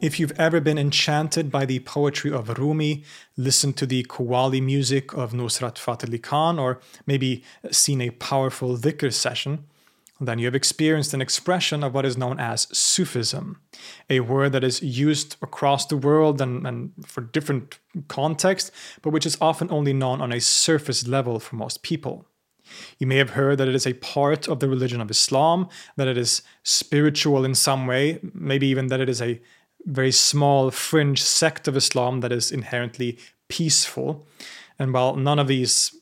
[0.00, 3.02] If you've ever been enchanted by the poetry of Rumi,
[3.36, 7.42] listened to the Qawwali music of Nusrat Fateh Khan, or maybe
[7.72, 9.64] seen a powerful dhikr session,
[10.20, 13.60] then you have experienced an expression of what is known as Sufism,
[14.08, 18.70] a word that is used across the world and, and for different contexts,
[19.02, 22.24] but which is often only known on a surface level for most people.
[22.98, 26.06] You may have heard that it is a part of the religion of Islam, that
[26.06, 29.40] it is spiritual in some way, maybe even that it is a
[29.88, 33.18] very small fringe sect of Islam that is inherently
[33.48, 34.26] peaceful.
[34.78, 35.96] And while none of these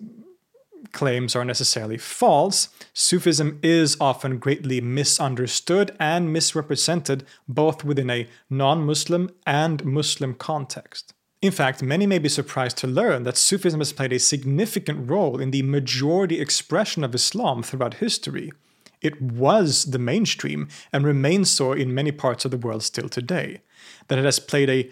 [0.92, 8.84] claims are necessarily false, Sufism is often greatly misunderstood and misrepresented both within a non
[8.84, 11.14] Muslim and Muslim context.
[11.42, 15.38] In fact, many may be surprised to learn that Sufism has played a significant role
[15.38, 18.52] in the majority expression of Islam throughout history.
[19.00, 23.60] It was the mainstream and remains so in many parts of the world still today
[24.08, 24.90] that it has played a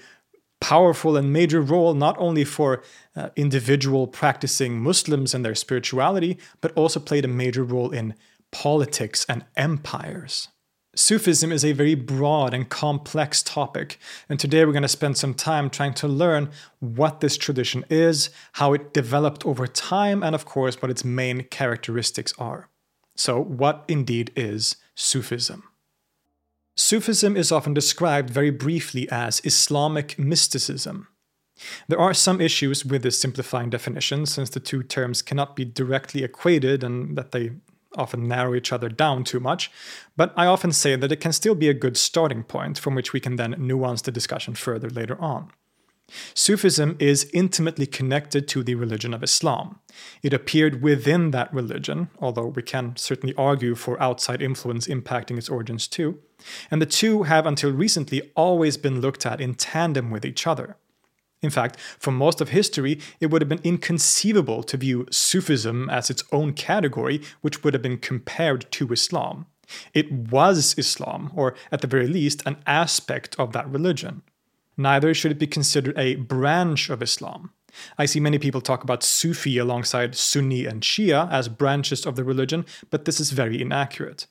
[0.61, 2.83] powerful and major role not only for
[3.15, 8.15] uh, individual practicing Muslims and their spirituality, but also played a major role in
[8.51, 10.49] politics and empires.
[10.97, 13.99] Sufism is a very broad and complex topic,
[14.29, 18.31] and today we're going to spend some time trying to learn what this tradition is,
[18.53, 22.69] how it developed over time, and of course, what its main characteristics are.
[23.17, 25.65] So, what indeed is Sufism?
[26.77, 31.09] Sufism is often described very briefly as Islamic mysticism.
[31.87, 36.25] There are some issues with this simplifying definition, since the two terms cannot be directly
[36.25, 37.53] equated and that they
[37.97, 39.71] often narrow each other down too much,
[40.17, 43.13] but I often say that it can still be a good starting point from which
[43.13, 45.51] we can then nuance the discussion further later on.
[46.35, 49.81] Sufism is intimately connected to the religion of Islam.
[50.23, 55.49] It appeared within that religion, although we can certainly argue for outside influence impacting its
[55.49, 56.19] origins too,
[56.71, 60.77] and the two have until recently always been looked at in tandem with each other.
[61.43, 66.09] In fact, for most of history, it would have been inconceivable to view Sufism as
[66.09, 69.47] its own category, which would have been compared to Islam.
[69.93, 74.23] It was Islam, or at the very least, an aspect of that religion.
[74.77, 77.51] Neither should it be considered a branch of Islam.
[77.99, 82.25] I see many people talk about Sufi alongside Sunni and Shia as branches of the
[82.25, 84.27] religion, but this is very inaccurate.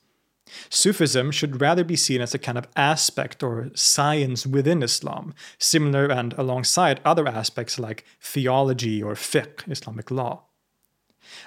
[0.68, 6.10] Sufism should rather be seen as a kind of aspect or science within Islam, similar
[6.10, 10.42] and alongside other aspects like theology or fiqh, Islamic law.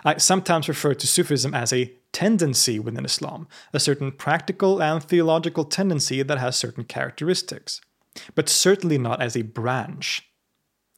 [0.04, 5.66] I sometimes refer to Sufism as a tendency within Islam, a certain practical and theological
[5.66, 7.80] tendency that has certain characteristics,
[8.36, 10.28] but certainly not as a branch.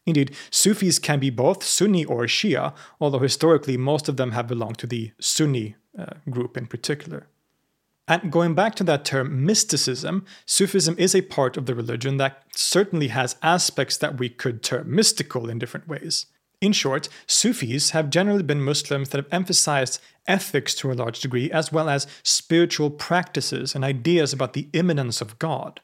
[0.06, 4.80] Indeed, Sufis can be both Sunni or Shia, although historically most of them have belonged
[4.80, 7.28] to the Sunni uh, group in particular.
[8.08, 12.44] And going back to that term, mysticism, Sufism is a part of the religion that
[12.56, 16.26] certainly has aspects that we could term mystical in different ways.
[16.60, 21.52] In short, Sufis have generally been Muslims that have emphasized ethics to a large degree,
[21.52, 25.80] as well as spiritual practices and ideas about the immanence of God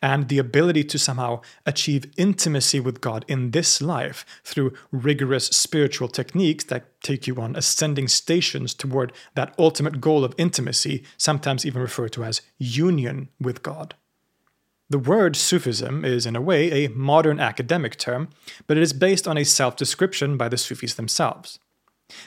[0.00, 6.08] and the ability to somehow achieve intimacy with God in this life through rigorous spiritual
[6.08, 11.82] techniques that take you on ascending stations toward that ultimate goal of intimacy, sometimes even
[11.82, 13.94] referred to as union with God.
[14.88, 18.28] The word Sufism is, in a way, a modern academic term,
[18.68, 21.58] but it is based on a self description by the Sufis themselves.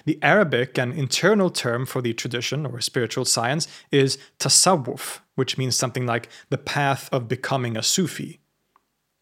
[0.05, 5.75] The Arabic and internal term for the tradition or spiritual science is tasawwuf, which means
[5.75, 8.39] something like the path of becoming a Sufi.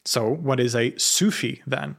[0.06, 1.98] So, what is a Sufi then?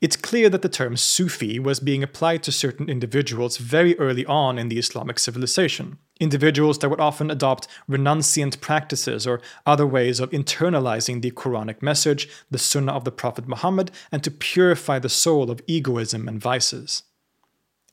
[0.00, 4.58] It's clear that the term Sufi was being applied to certain individuals very early on
[4.58, 5.98] in the Islamic civilization.
[6.20, 12.28] Individuals that would often adopt renunciant practices or other ways of internalizing the Quranic message,
[12.50, 17.04] the Sunnah of the Prophet Muhammad, and to purify the soul of egoism and vices.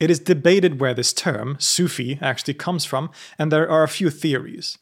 [0.02, 4.10] It is debated where this term, Sufi, actually comes from, and there are a few
[4.10, 4.80] theories.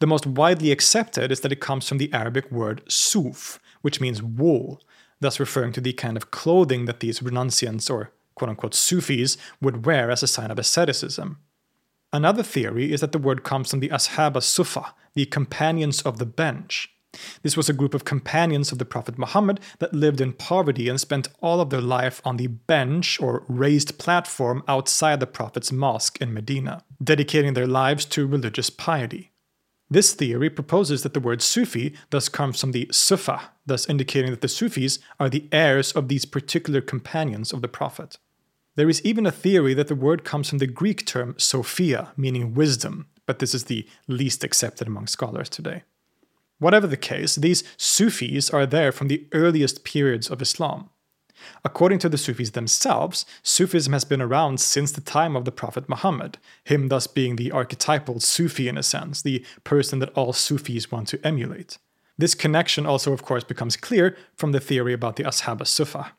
[0.00, 4.24] The most widely accepted is that it comes from the Arabic word suf, which means
[4.24, 4.82] wool,
[5.20, 9.86] thus referring to the kind of clothing that these renunciants or quote unquote Sufis would
[9.86, 11.38] wear as a sign of asceticism.
[12.12, 16.26] Another theory is that the word comes from the Ashab as-Sufa, the companions of the
[16.26, 16.88] bench,
[17.42, 21.00] this was a group of companions of the Prophet Muhammad that lived in poverty and
[21.00, 26.20] spent all of their life on the bench or raised platform outside the Prophet's mosque
[26.20, 29.32] in Medina, dedicating their lives to religious piety.
[29.88, 34.40] This theory proposes that the word Sufi thus comes from the Sufa, thus indicating that
[34.40, 38.18] the Sufis are the heirs of these particular companions of the Prophet.
[38.74, 42.52] There is even a theory that the word comes from the Greek term Sophia, meaning
[42.52, 45.84] wisdom, but this is the least accepted among scholars today.
[46.58, 50.90] Whatever the case, these Sufis are there from the earliest periods of Islam.
[51.64, 55.88] According to the Sufis themselves, Sufism has been around since the time of the Prophet
[55.88, 60.90] Muhammad, him thus being the archetypal Sufi in a sense, the person that all Sufis
[60.90, 61.78] want to emulate.
[62.16, 66.12] This connection also, of course, becomes clear from the theory about the Ashab as-Sufa.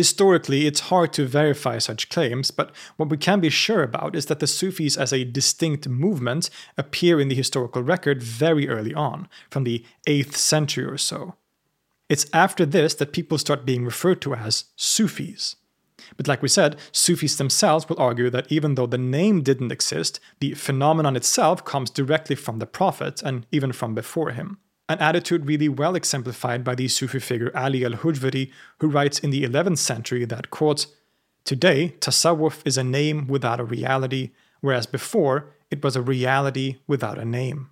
[0.00, 4.24] Historically, it's hard to verify such claims, but what we can be sure about is
[4.24, 6.48] that the Sufis as a distinct movement
[6.78, 11.34] appear in the historical record very early on, from the 8th century or so.
[12.08, 15.56] It's after this that people start being referred to as Sufis.
[16.16, 20.18] But like we said, Sufis themselves will argue that even though the name didn't exist,
[20.38, 25.46] the phenomenon itself comes directly from the Prophet and even from before him an attitude
[25.46, 29.78] really well exemplified by the Sufi figure Ali al Hujviri, who writes in the 11th
[29.78, 30.86] century that, quote,
[31.44, 37.18] Today, tasawwuf is a name without a reality, whereas before it was a reality without
[37.18, 37.70] a name.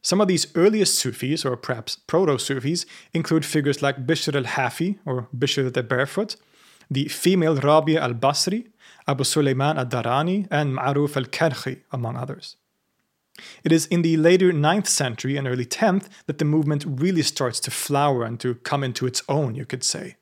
[0.00, 4.98] Some of these earliest Sufis, or perhaps proto Sufis, include figures like Bishr al Hafi,
[5.04, 6.36] or Bishr the Barefoot,
[6.90, 8.68] the female Rabia al Basri,
[9.06, 12.56] Abu Sulaiman al Darani, and Ma'ruf al Karhi, among others.
[13.64, 17.60] It is in the later 9th century and early 10th that the movement really starts
[17.60, 20.16] to flower and to come into its own, you could say.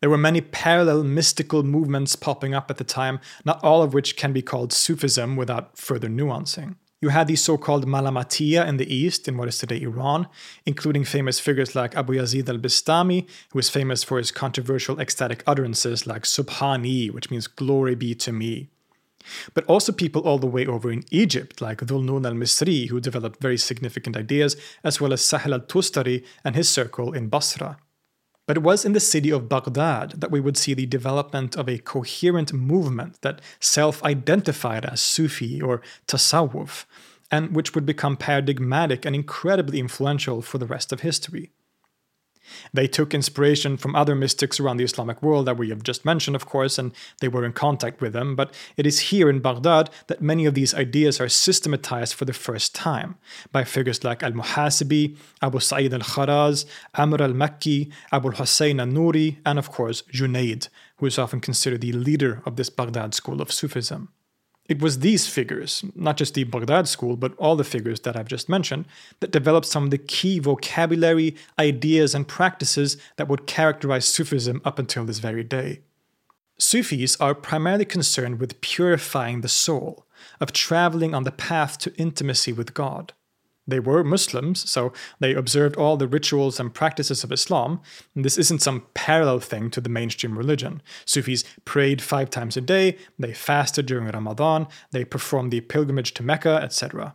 [0.00, 4.16] There were many parallel mystical movements popping up at the time, not all of which
[4.16, 6.76] can be called Sufism without further nuancing.
[7.00, 10.26] You had the so called Malamatiya in the east, in what is today Iran,
[10.64, 15.42] including famous figures like Abu Yazid al Bistami, who is famous for his controversial ecstatic
[15.46, 18.70] utterances like Subhani, which means glory be to me.
[19.54, 23.58] But also people all the way over in Egypt, like Dhul-Nun al-Misri, who developed very
[23.58, 27.78] significant ideas, as well as Sahel al-Tustari and his circle in Basra.
[28.46, 31.68] But it was in the city of Baghdad that we would see the development of
[31.68, 36.84] a coherent movement that self identified as Sufi or Tasawwuf,
[37.30, 41.52] and which would become paradigmatic and incredibly influential for the rest of history.
[42.72, 46.36] They took inspiration from other mystics around the Islamic world that we have just mentioned,
[46.36, 49.90] of course, and they were in contact with them, but it is here in Baghdad
[50.06, 53.16] that many of these ideas are systematized for the first time
[53.52, 58.86] by figures like Al Muhasibi, Abu Sa'id al Kharaz, Amr al Makki, Abu Hussein al
[58.86, 63.40] Nuri, and of course Junaid, who is often considered the leader of this Baghdad school
[63.40, 64.08] of Sufism.
[64.66, 68.28] It was these figures, not just the Baghdad school, but all the figures that I've
[68.28, 68.86] just mentioned,
[69.20, 74.78] that developed some of the key vocabulary, ideas, and practices that would characterize Sufism up
[74.78, 75.80] until this very day.
[76.58, 80.06] Sufis are primarily concerned with purifying the soul,
[80.40, 83.12] of traveling on the path to intimacy with God.
[83.66, 87.80] They were Muslims, so they observed all the rituals and practices of Islam.
[88.14, 90.82] And this isn't some parallel thing to the mainstream religion.
[91.04, 96.22] Sufis prayed five times a day, they fasted during Ramadan, they performed the pilgrimage to
[96.22, 97.14] Mecca, etc.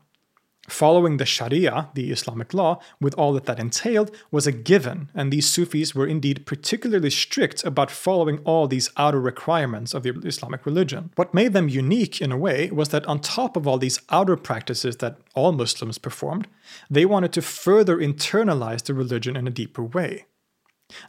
[0.70, 5.32] Following the Sharia, the Islamic law, with all that that entailed, was a given, and
[5.32, 10.66] these Sufis were indeed particularly strict about following all these outer requirements of the Islamic
[10.66, 11.12] religion.
[11.16, 14.38] What made them unique, in a way, was that on top of all these outer
[14.38, 16.48] practices that all Muslims performed,
[16.90, 20.26] they wanted to further internalize the religion in a deeper way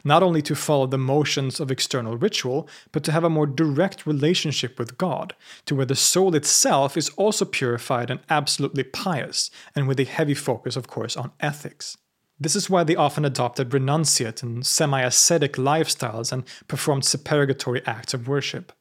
[0.03, 4.05] not only to follow the motions of external ritual, but to have a more direct
[4.05, 5.33] relationship with God,
[5.65, 10.33] to where the soul itself is also purified and absolutely pious, and with a heavy
[10.33, 11.97] focus, of course, on ethics.
[12.39, 18.15] This is why they often adopted renunciate and semi ascetic lifestyles and performed supererogatory acts
[18.15, 18.71] of worship.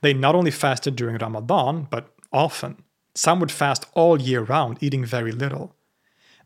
[0.00, 2.84] They not only fasted during Ramadan, but often.
[3.14, 5.74] Some would fast all year round, eating very little.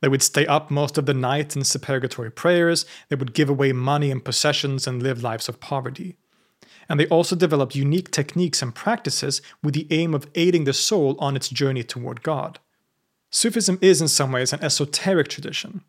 [0.03, 3.73] They would stay up most of the night in supererogatory prayers, they would give away
[3.73, 6.17] money and possessions and live lives of poverty.
[6.89, 11.17] And they also developed unique techniques and practices with the aim of aiding the soul
[11.21, 12.59] on its journey toward God.
[13.31, 15.83] Sufism is in some ways an esoteric tradition.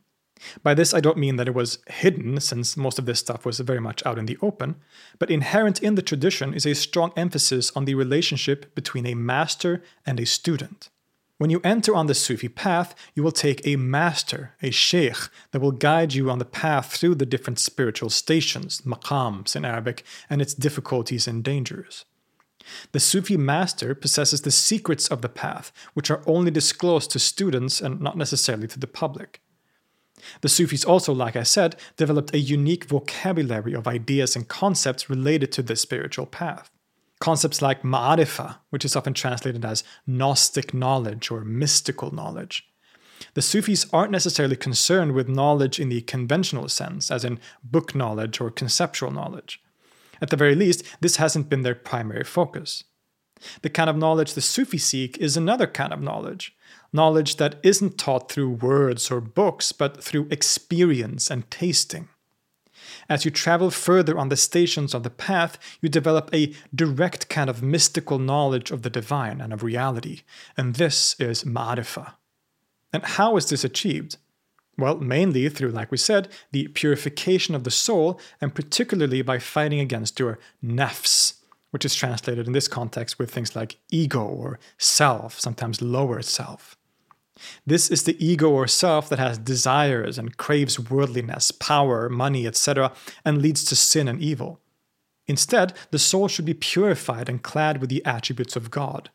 [0.62, 3.60] By this, I don't mean that it was hidden, since most of this stuff was
[3.60, 4.76] very much out in the open,
[5.18, 9.82] but inherent in the tradition is a strong emphasis on the relationship between a master
[10.06, 10.90] and a student.
[11.44, 15.18] When you enter on the Sufi path, you will take a master, a sheikh,
[15.52, 20.06] that will guide you on the path through the different spiritual stations, maqams in Arabic,
[20.30, 22.06] and its difficulties and dangers.
[22.94, 27.82] The Sufi master possesses the secrets of the path, which are only disclosed to students
[27.82, 29.42] and not necessarily to the public.
[30.40, 35.52] The Sufis also, like I said, developed a unique vocabulary of ideas and concepts related
[35.52, 36.72] to this spiritual path.
[37.24, 42.68] Concepts like ma'arifa, which is often translated as Gnostic knowledge or mystical knowledge.
[43.34, 48.42] The Sufis aren't necessarily concerned with knowledge in the conventional sense, as in book knowledge
[48.42, 49.64] or conceptual knowledge.
[50.22, 52.84] At the very least, this hasn't been their primary focus.
[53.62, 56.54] The kind of knowledge the Sufis seek is another kind of knowledge,
[56.92, 62.10] knowledge that isn't taught through words or books, but through experience and tasting.
[63.10, 67.50] As you travel further on the stations of the path, you develop a direct kind
[67.50, 70.22] of mystical knowledge of the divine and of reality,
[70.58, 72.14] and this is ma'arifa.
[72.92, 74.18] And how is this achieved?
[74.78, 79.80] Well, mainly through, like we said, the purification of the soul, and particularly by fighting
[79.80, 81.36] against your nafs,
[81.72, 86.76] which is translated in this context with things like ego or self, sometimes lower self.
[87.66, 92.94] This is the ego or self that has desires and craves worldliness, power, money, etc.,
[93.26, 94.60] and leads to sin and evil.
[95.28, 99.10] Instead, the soul should be purified and clad with the attributes of God.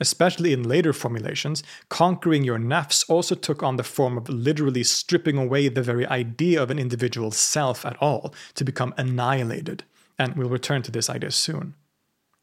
[0.00, 5.38] Especially in later formulations, conquering your nafs also took on the form of literally stripping
[5.38, 9.84] away the very idea of an individual self at all to become annihilated.
[10.18, 11.74] And we'll return to this idea soon.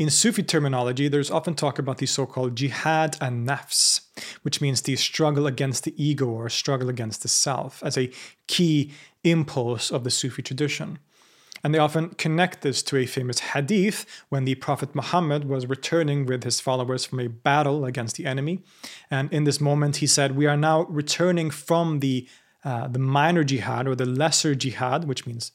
[0.01, 4.01] In Sufi terminology, there's often talk about the so called jihad an-nafs,
[4.41, 8.09] which means the struggle against the ego or struggle against the self, as a
[8.47, 8.93] key
[9.23, 10.97] impulse of the Sufi tradition.
[11.63, 16.25] And they often connect this to a famous hadith when the Prophet Muhammad was returning
[16.25, 18.63] with his followers from a battle against the enemy.
[19.11, 22.27] And in this moment, he said, We are now returning from the,
[22.65, 25.51] uh, the minor jihad or the lesser jihad, which means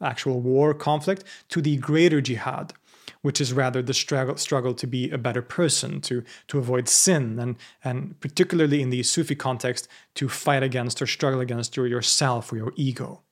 [0.00, 2.72] actual war conflict, to the greater jihad
[3.24, 7.38] which is rather the struggle, struggle to be a better person, to, to avoid sin,
[7.38, 12.52] and, and particularly in the Sufi context, to fight against or struggle against your yourself
[12.52, 13.22] or your ego.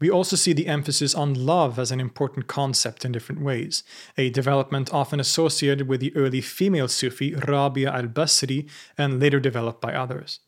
[0.00, 3.84] We also see the emphasis on love as an important concept in different ways,
[4.18, 8.68] a development often associated with the early female Sufi Rabia al Basri
[8.98, 10.40] and later developed by others.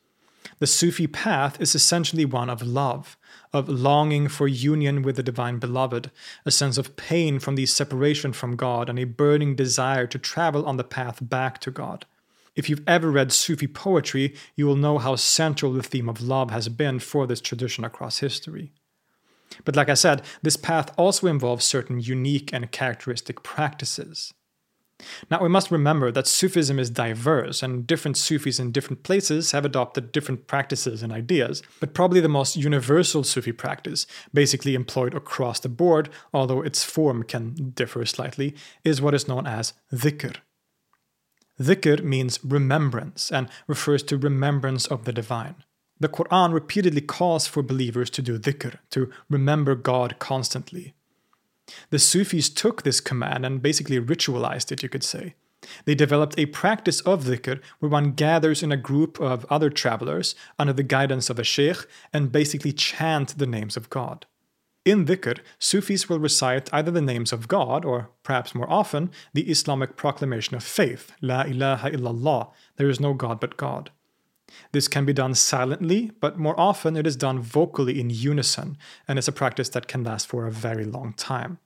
[0.59, 3.17] The Sufi path is essentially one of love,
[3.53, 6.11] of longing for union with the divine beloved,
[6.45, 10.65] a sense of pain from the separation from God, and a burning desire to travel
[10.67, 12.07] on the path back to God.
[12.55, 16.51] If you've ever read Sufi poetry, you will know how central the theme of love
[16.51, 18.73] has been for this tradition across history.
[19.65, 24.33] But like I said, this path also involves certain unique and characteristic practices.
[25.31, 29.65] Now, we must remember that Sufism is diverse, and different Sufis in different places have
[29.65, 31.63] adopted different practices and ideas.
[31.81, 37.23] But probably the most universal Sufi practice, basically employed across the board, although its form
[37.23, 38.55] can differ slightly,
[38.85, 40.37] is what is known as dhikr.
[41.61, 45.57] Dhikr means remembrance and refers to remembrance of the divine.
[46.01, 50.95] The Quran repeatedly calls for believers to do dhikr, to remember God constantly.
[51.91, 55.35] The Sufis took this command and basically ritualized it, you could say.
[55.85, 60.35] They developed a practice of dhikr where one gathers in a group of other travelers
[60.59, 64.27] under the guidance of a sheikh and basically chant the names of God.
[64.85, 69.49] In dhikr, Sufis will recite either the names of God or, perhaps more often, the
[69.49, 73.91] Islamic proclamation of faith, La ilaha illallah, there is no God but God.
[74.73, 78.77] This can be done silently, but more often it is done vocally in unison,
[79.07, 81.59] and is a practice that can last for a very long time.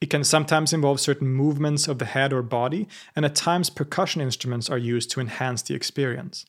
[0.00, 4.20] It can sometimes involve certain movements of the head or body, and at times percussion
[4.20, 6.46] instruments are used to enhance the experience.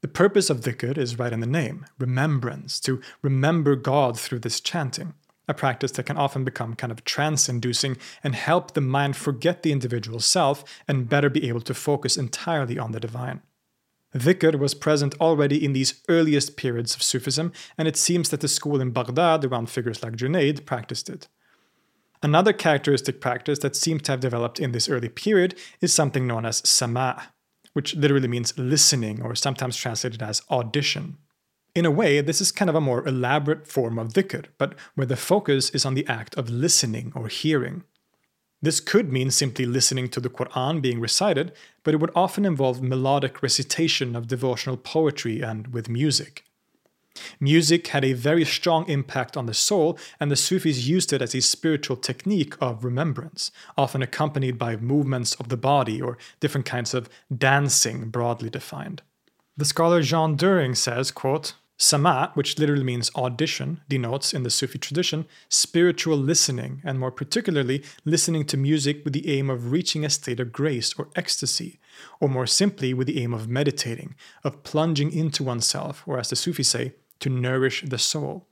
[0.00, 4.60] The purpose of dhikr is right in the name remembrance, to remember God through this
[4.60, 5.14] chanting
[5.48, 9.62] a practice that can often become kind of trance inducing and help the mind forget
[9.62, 13.42] the individual self and better be able to focus entirely on the divine.
[14.14, 18.48] Dhikr was present already in these earliest periods of Sufism, and it seems that the
[18.48, 21.28] school in Baghdad around figures like Junaid practiced it.
[22.24, 26.46] Another characteristic practice that seems to have developed in this early period is something known
[26.46, 27.22] as sama',
[27.74, 31.18] which literally means listening or sometimes translated as audition.
[31.74, 35.06] In a way, this is kind of a more elaborate form of dhikr, but where
[35.06, 37.84] the focus is on the act of listening or hearing.
[38.62, 41.52] This could mean simply listening to the Quran being recited,
[41.82, 46.44] but it would often involve melodic recitation of devotional poetry and with music.
[47.40, 51.34] Music had a very strong impact on the soul, and the Sufis used it as
[51.34, 56.94] a spiritual technique of remembrance, often accompanied by movements of the body or different kinds
[56.94, 59.02] of dancing, broadly defined.
[59.56, 64.78] The scholar Jean During says, quote, Sama, which literally means audition, denotes in the Sufi
[64.78, 70.10] tradition spiritual listening, and more particularly, listening to music with the aim of reaching a
[70.10, 71.80] state of grace or ecstasy,
[72.20, 74.14] or more simply, with the aim of meditating,
[74.44, 78.46] of plunging into oneself, or as the Sufis say, to nourish the soul.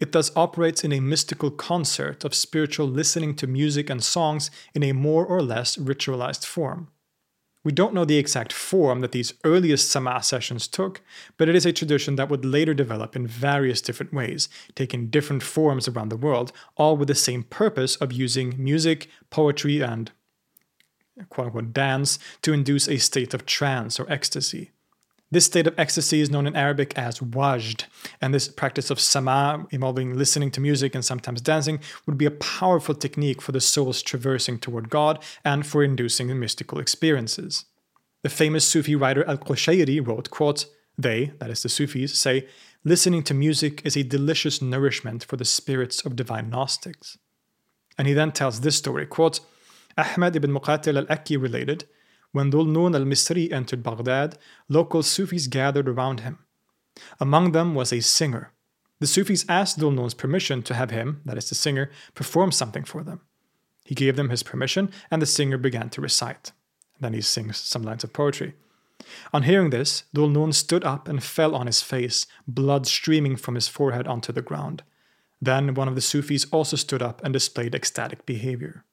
[0.00, 4.82] It thus operates in a mystical concert of spiritual listening to music and songs in
[4.82, 6.88] a more or less ritualized form.
[7.66, 11.02] We don't know the exact form that these earliest Sama sessions took,
[11.36, 15.42] but it is a tradition that would later develop in various different ways, taking different
[15.42, 20.12] forms around the world, all with the same purpose of using music, poetry, and
[21.28, 24.70] quote unquote dance to induce a state of trance or ecstasy.
[25.28, 27.84] This state of ecstasy is known in Arabic as wajd,
[28.20, 32.30] and this practice of sama, involving listening to music and sometimes dancing, would be a
[32.30, 37.64] powerful technique for the soul's traversing toward God and for inducing mystical experiences.
[38.22, 42.46] The famous Sufi writer Al Qushayri wrote, quote, They, that is the Sufis, say,
[42.84, 47.18] listening to music is a delicious nourishment for the spirits of divine Gnostics.
[47.98, 49.40] And he then tells this story, quote,
[49.98, 51.88] Ahmad ibn Muqatil al-Akki related,
[52.36, 54.36] when Dhul Nun al Misri entered Baghdad,
[54.68, 56.40] local Sufis gathered around him.
[57.18, 58.52] Among them was a singer.
[59.00, 62.84] The Sufis asked Dhul Nun's permission to have him, that is the singer, perform something
[62.84, 63.22] for them.
[63.86, 66.52] He gave them his permission, and the singer began to recite.
[67.00, 68.52] Then he sings some lines of poetry.
[69.32, 73.54] On hearing this, Dhul Nun stood up and fell on his face, blood streaming from
[73.54, 74.82] his forehead onto the ground.
[75.40, 78.84] Then one of the Sufis also stood up and displayed ecstatic behavior.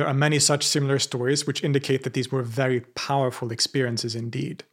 [0.00, 4.64] There are many such similar stories which indicate that these were very powerful experiences indeed.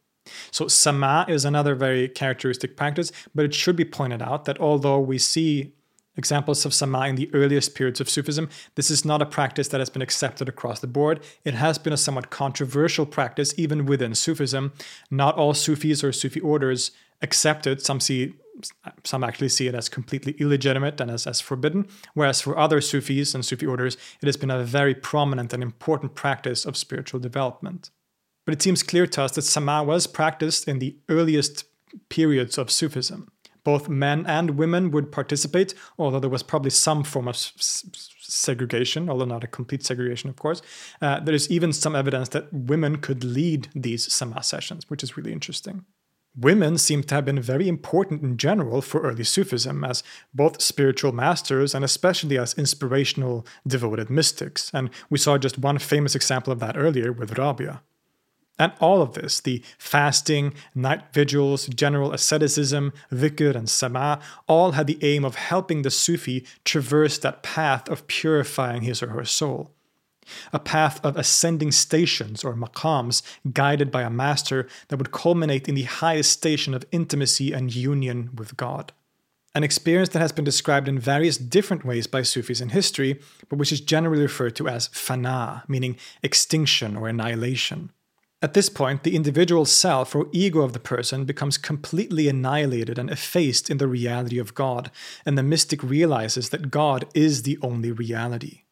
[0.50, 4.98] So, sama is another very characteristic practice, but it should be pointed out that although
[4.98, 5.74] we see
[6.16, 9.80] examples of sama in the earliest periods of Sufism, this is not a practice that
[9.82, 11.20] has been accepted across the board.
[11.44, 14.72] It has been a somewhat controversial practice even within Sufism.
[15.10, 17.82] Not all Sufis or Sufi orders accept it.
[17.82, 18.32] Some see
[19.04, 23.34] some actually see it as completely illegitimate and as, as forbidden, whereas for other Sufis
[23.34, 27.90] and Sufi orders, it has been a very prominent and important practice of spiritual development.
[28.44, 31.64] But it seems clear to us that Sama was practiced in the earliest
[32.08, 33.30] periods of Sufism.
[33.64, 37.84] Both men and women would participate, although there was probably some form of s-
[38.20, 40.62] segregation, although not a complete segregation, of course.
[41.02, 45.16] Uh, there is even some evidence that women could lead these Sama sessions, which is
[45.16, 45.84] really interesting.
[46.40, 51.10] Women seem to have been very important in general for early Sufism as both spiritual
[51.10, 56.60] masters and especially as inspirational, devoted mystics, and we saw just one famous example of
[56.60, 57.82] that earlier with Rabia.
[58.56, 64.86] And all of this, the fasting, night vigils, general asceticism, dhikr, and sama, all had
[64.86, 69.72] the aim of helping the Sufi traverse that path of purifying his or her soul.
[70.52, 75.74] A path of ascending stations or maqams guided by a master that would culminate in
[75.74, 78.92] the highest station of intimacy and union with God.
[79.54, 83.58] An experience that has been described in various different ways by Sufis in history, but
[83.58, 87.90] which is generally referred to as fana, meaning extinction or annihilation.
[88.40, 93.10] At this point, the individual self or ego of the person becomes completely annihilated and
[93.10, 94.92] effaced in the reality of God,
[95.26, 98.62] and the mystic realizes that God is the only reality.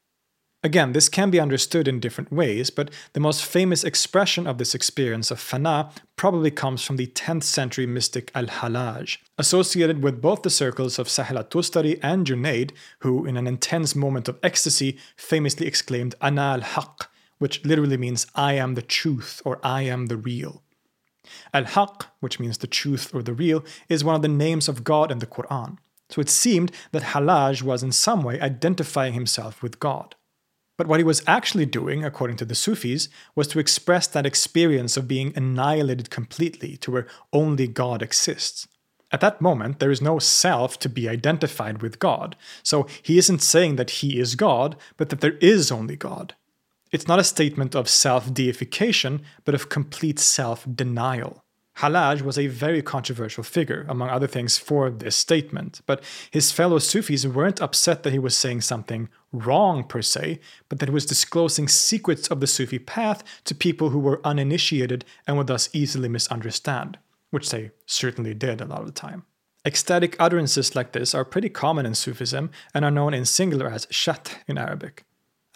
[0.64, 4.74] Again, this can be understood in different ways, but the most famous expression of this
[4.74, 10.42] experience of fana probably comes from the 10th century mystic Al Hallaj, associated with both
[10.42, 15.66] the circles of Sahel Tustari and Junaid, who, in an intense moment of ecstasy, famously
[15.66, 20.16] exclaimed Ana al Haq, which literally means I am the truth or I am the
[20.16, 20.62] real.
[21.54, 24.82] Al Haq, which means the truth or the real, is one of the names of
[24.82, 25.78] God in the Quran.
[26.08, 30.15] So it seemed that Hallaj was in some way identifying himself with God.
[30.76, 34.96] But what he was actually doing, according to the Sufis, was to express that experience
[34.96, 38.68] of being annihilated completely to where only God exists.
[39.10, 43.42] At that moment, there is no self to be identified with God, so he isn't
[43.42, 46.34] saying that he is God, but that there is only God.
[46.92, 51.44] It's not a statement of self deification, but of complete self denial.
[51.78, 56.78] Hallaj was a very controversial figure, among other things, for this statement, but his fellow
[56.78, 61.04] Sufis weren't upset that he was saying something wrong per se, but that he was
[61.04, 66.08] disclosing secrets of the Sufi path to people who were uninitiated and would thus easily
[66.08, 66.98] misunderstand,
[67.30, 69.24] which they certainly did a lot of the time.
[69.66, 73.86] Ecstatic utterances like this are pretty common in Sufism and are known in singular as
[73.90, 75.04] shath in Arabic.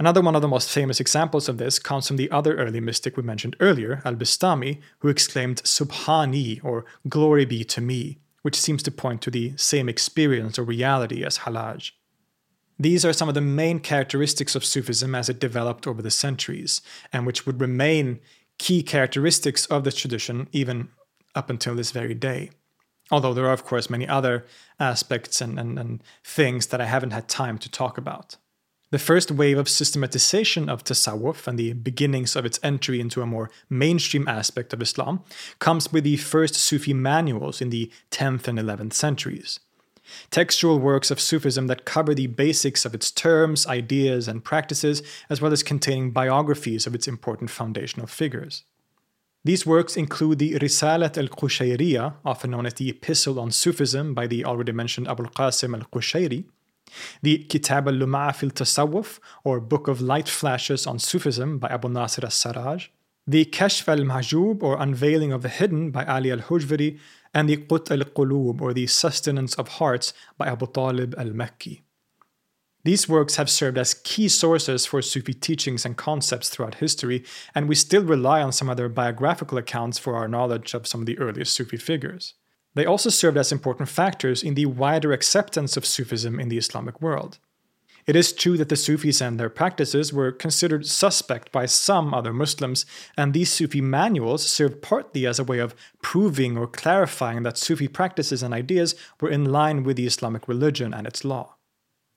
[0.00, 3.18] Another one of the most famous examples of this comes from the other early mystic
[3.18, 8.82] we mentioned earlier, Al Bistami, who exclaimed Subhani, or Glory be to me, which seems
[8.84, 11.90] to point to the same experience or reality as Hallaj.
[12.78, 16.80] These are some of the main characteristics of Sufism as it developed over the centuries,
[17.12, 18.20] and which would remain
[18.56, 20.88] key characteristics of this tradition even
[21.34, 22.48] up until this very day.
[23.10, 24.46] Although there are, of course, many other
[24.78, 28.38] aspects and, and, and things that I haven't had time to talk about.
[28.90, 33.26] The first wave of systematization of tasawwuf and the beginnings of its entry into a
[33.26, 35.22] more mainstream aspect of Islam
[35.60, 39.60] comes with the first Sufi manuals in the 10th and 11th centuries.
[40.32, 45.40] Textual works of Sufism that cover the basics of its terms, ideas, and practices, as
[45.40, 48.64] well as containing biographies of its important foundational figures.
[49.44, 54.26] These works include the Risalat al Qushayriya, often known as the Epistle on Sufism by
[54.26, 56.44] the already mentioned Abul Qasim al Qushayri,
[57.22, 62.24] the Kitab al-Lum'a fil Tasawwuf, or Book of Light Flashes on Sufism by Abu Nasir
[62.24, 62.88] al-Sarraj,
[63.26, 66.98] the Kashf al-Mahjub, or Unveiling of the Hidden by Ali al-Hujviri,
[67.32, 71.82] and the Qut al-Qulub, or The Sustenance of Hearts by Abu Talib al-Makki.
[72.82, 77.24] These works have served as key sources for Sufi teachings and concepts throughout history,
[77.54, 81.00] and we still rely on some of their biographical accounts for our knowledge of some
[81.00, 82.34] of the earliest Sufi figures.
[82.74, 87.00] They also served as important factors in the wider acceptance of Sufism in the Islamic
[87.00, 87.38] world.
[88.06, 92.32] It is true that the Sufis and their practices were considered suspect by some other
[92.32, 97.58] Muslims, and these Sufi manuals served partly as a way of proving or clarifying that
[97.58, 101.56] Sufi practices and ideas were in line with the Islamic religion and its law.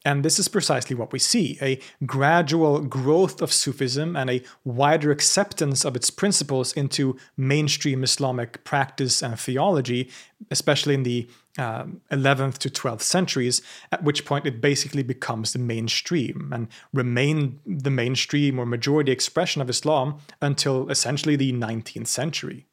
[0.05, 5.11] And this is precisely what we see a gradual growth of Sufism and a wider
[5.11, 10.09] acceptance of its principles into mainstream Islamic practice and theology,
[10.51, 13.61] especially in the um, 11th to 12th centuries,
[13.91, 19.61] at which point it basically becomes the mainstream and remained the mainstream or majority expression
[19.61, 22.65] of Islam until essentially the 19th century.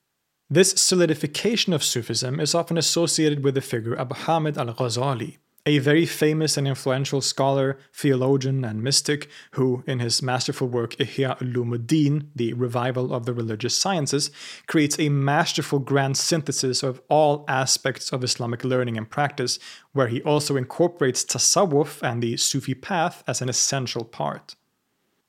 [0.52, 5.36] This solidification of Sufism is often associated with the figure Abu Hamid al Ghazali
[5.70, 11.38] a very famous and influential scholar, theologian, and mystic who, in his masterful work Ihya
[11.38, 14.32] Ulumuddin, the revival of the religious sciences,
[14.66, 19.60] creates a masterful grand synthesis of all aspects of Islamic learning and practice,
[19.92, 24.56] where he also incorporates tasawwuf and the Sufi path as an essential part.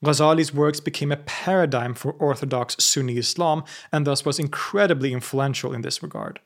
[0.04, 5.84] Ghazali's works became a paradigm for orthodox Sunni Islam and thus was incredibly influential in
[5.84, 6.40] this regard.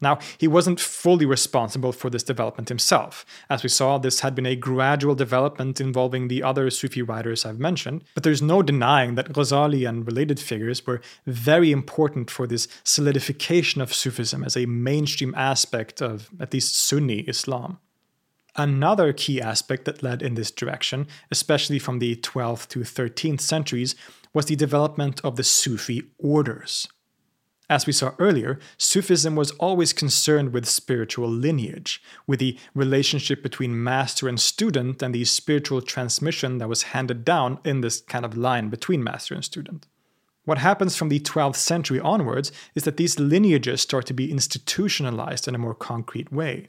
[0.00, 3.24] Now, he wasn't fully responsible for this development himself.
[3.48, 7.58] As we saw, this had been a gradual development involving the other Sufi writers I've
[7.58, 12.68] mentioned, but there's no denying that Ghazali and related figures were very important for this
[12.84, 17.78] solidification of Sufism as a mainstream aspect of at least Sunni Islam.
[18.54, 23.94] Another key aspect that led in this direction, especially from the 12th to 13th centuries,
[24.32, 26.86] was the development of the Sufi orders.
[27.68, 33.82] As we saw earlier, Sufism was always concerned with spiritual lineage, with the relationship between
[33.82, 38.36] master and student, and the spiritual transmission that was handed down in this kind of
[38.36, 39.86] line between master and student.
[40.44, 45.48] What happens from the 12th century onwards is that these lineages start to be institutionalized
[45.48, 46.68] in a more concrete way.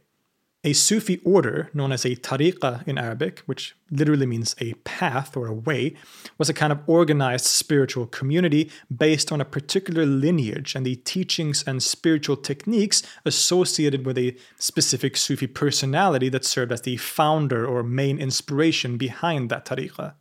[0.64, 5.46] A Sufi order, known as a tariqa in Arabic, which literally means a path or
[5.46, 5.96] a way,
[6.40, 11.64] was a kind of organized spiritual community based on a particular lineage and the teachings
[11.68, 17.84] and spiritual techniques associated with a specific Sufi personality that served as the founder or
[17.84, 20.16] main inspiration behind that tariqa.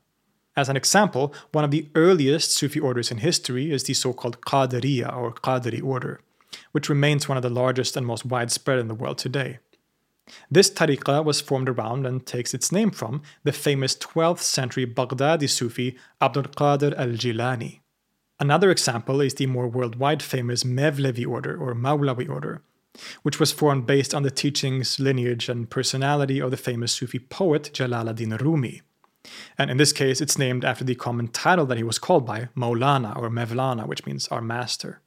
[0.55, 4.43] As an example, one of the earliest Sufi orders in history is the so called
[4.43, 6.21] Qadiriya or Qadiri order,
[6.73, 9.59] which remains one of the largest and most widespread in the world today.
[10.51, 15.49] This tariqa was formed around and takes its name from the famous 12th century Baghdadi
[15.49, 17.81] Sufi Abdul Qadir al Jilani.
[18.39, 22.63] Another example is the more worldwide famous Mevlevi order or Mawlawi order,
[23.23, 27.71] which was formed based on the teachings, lineage, and personality of the famous Sufi poet
[27.73, 28.83] Jalaluddin Rumi.
[29.59, 32.49] And in this case, it's named after the common title that he was called by,
[32.55, 35.01] Maulana or Mevlana, which means our master.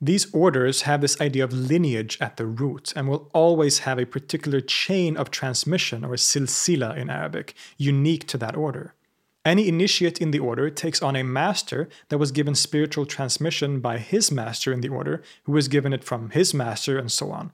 [0.00, 4.04] These orders have this idea of lineage at the root and will always have a
[4.04, 8.94] particular chain of transmission, or silsila in Arabic, unique to that order.
[9.44, 13.98] Any initiate in the order takes on a master that was given spiritual transmission by
[13.98, 17.52] his master in the order, who was given it from his master, and so on.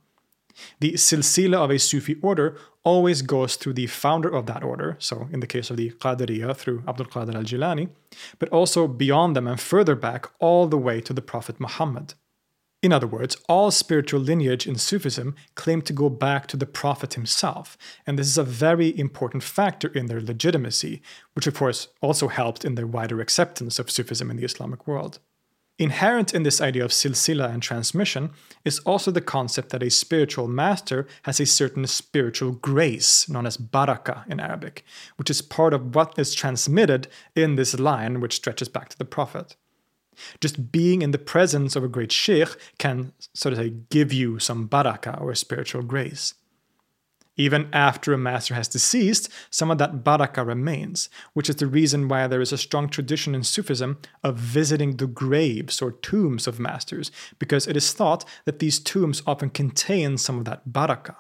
[0.81, 5.29] The silsila of a Sufi order always goes through the founder of that order, so
[5.33, 7.91] in the case of the Qadiriya, through Abdul Qadir al Jilani,
[8.39, 12.15] but also beyond them and further back all the way to the Prophet Muhammad.
[12.83, 17.13] In other words, all spiritual lineage in Sufism claim to go back to the Prophet
[17.13, 21.03] himself, and this is a very important factor in their legitimacy,
[21.35, 25.19] which of course also helped in their wider acceptance of Sufism in the Islamic world.
[25.79, 28.31] Inherent in this idea of silsila and transmission
[28.67, 33.57] is also the concept that a spiritual master has a certain spiritual grace, known as
[33.59, 34.85] baraka in Arabic,
[35.17, 39.07] which is part of what is transmitted in this line which stretches back to the
[39.07, 39.57] Prophet.
[40.41, 44.39] Just being in the presence of a great sheikh can, so to say, give you
[44.39, 46.35] some barakah or spiritual grace.
[47.37, 52.07] Even after a master has deceased, some of that barakah remains, which is the reason
[52.07, 56.61] why there is a strong tradition in Sufism of visiting the graves or tombs of
[56.61, 61.17] masters, because it is thought that these tombs often contain some of that barakah.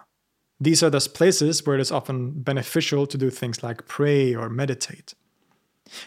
[0.60, 4.50] These are thus places where it is often beneficial to do things like pray or
[4.50, 5.14] meditate.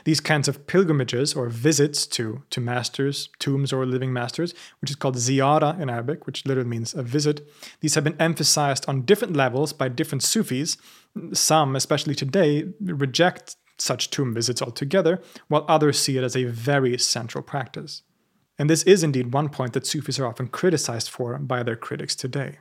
[0.05, 4.95] These kinds of pilgrimages or visits to, to masters, tombs or living masters, which is
[4.95, 7.47] called ziyara in Arabic, which literally means a visit,
[7.81, 10.77] these have been emphasized on different levels by different Sufis.
[11.33, 16.97] Some, especially today, reject such tomb visits altogether, while others see it as a very
[16.97, 18.03] central practice.
[18.59, 22.15] And this is indeed one point that Sufis are often criticized for by their critics
[22.15, 22.59] today.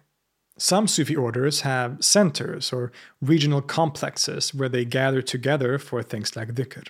[0.58, 6.54] Some Sufi orders have centers or regional complexes where they gather together for things like
[6.54, 6.88] dhikr.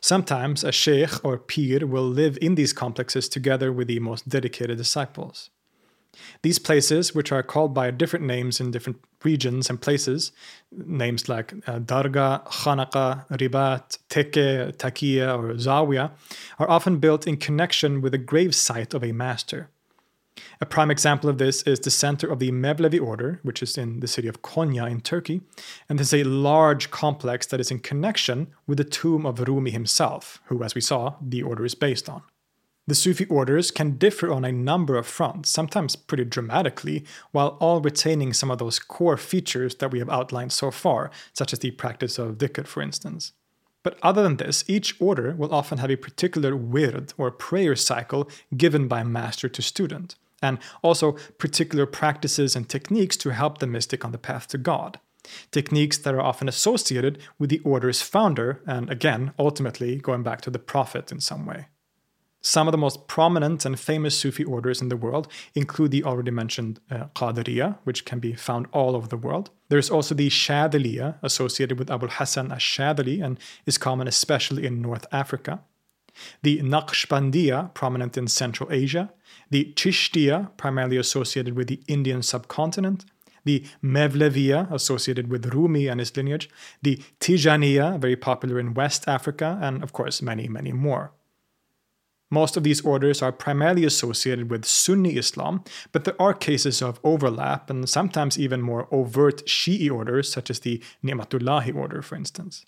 [0.00, 4.78] Sometimes a sheikh or pir will live in these complexes together with the most dedicated
[4.78, 5.50] disciples.
[6.42, 10.32] These places, which are called by different names in different regions and places,
[10.70, 16.10] names like uh, Darga, Khanaqa, Ribat, Teke, Takiya, or Zawiya,
[16.58, 19.70] are often built in connection with the grave site of a master.
[20.62, 23.98] A prime example of this is the center of the Mevlevi order, which is in
[23.98, 25.40] the city of Konya in Turkey,
[25.88, 30.40] and is a large complex that is in connection with the tomb of Rumi himself,
[30.46, 32.22] who, as we saw, the order is based on.
[32.86, 37.80] The Sufi orders can differ on a number of fronts, sometimes pretty dramatically, while all
[37.80, 41.72] retaining some of those core features that we have outlined so far, such as the
[41.72, 43.32] practice of dhikr, for instance.
[43.82, 48.30] But other than this, each order will often have a particular wird or prayer cycle
[48.56, 54.04] given by master to student and also particular practices and techniques to help the mystic
[54.04, 54.98] on the path to God.
[55.50, 60.50] Techniques that are often associated with the order's founder, and again, ultimately going back to
[60.50, 61.68] the Prophet in some way.
[62.44, 66.32] Some of the most prominent and famous Sufi orders in the world include the already
[66.32, 67.04] mentioned uh,
[67.84, 69.50] which can be found all over the world.
[69.68, 75.06] There's also the Shadiliya, associated with Abul Hassan ash-Shadili and is common especially in North
[75.12, 75.60] Africa.
[76.42, 79.12] The Naqshbandiya, prominent in Central Asia,
[79.50, 83.04] the Chishtiya, primarily associated with the Indian subcontinent,
[83.44, 86.48] the Mevleviya, associated with Rumi and his lineage,
[86.82, 91.12] the Tijaniya, very popular in West Africa, and of course, many, many more.
[92.30, 96.98] Most of these orders are primarily associated with Sunni Islam, but there are cases of
[97.04, 102.64] overlap and sometimes even more overt Shi'i orders, such as the Ni'matullahi order, for instance.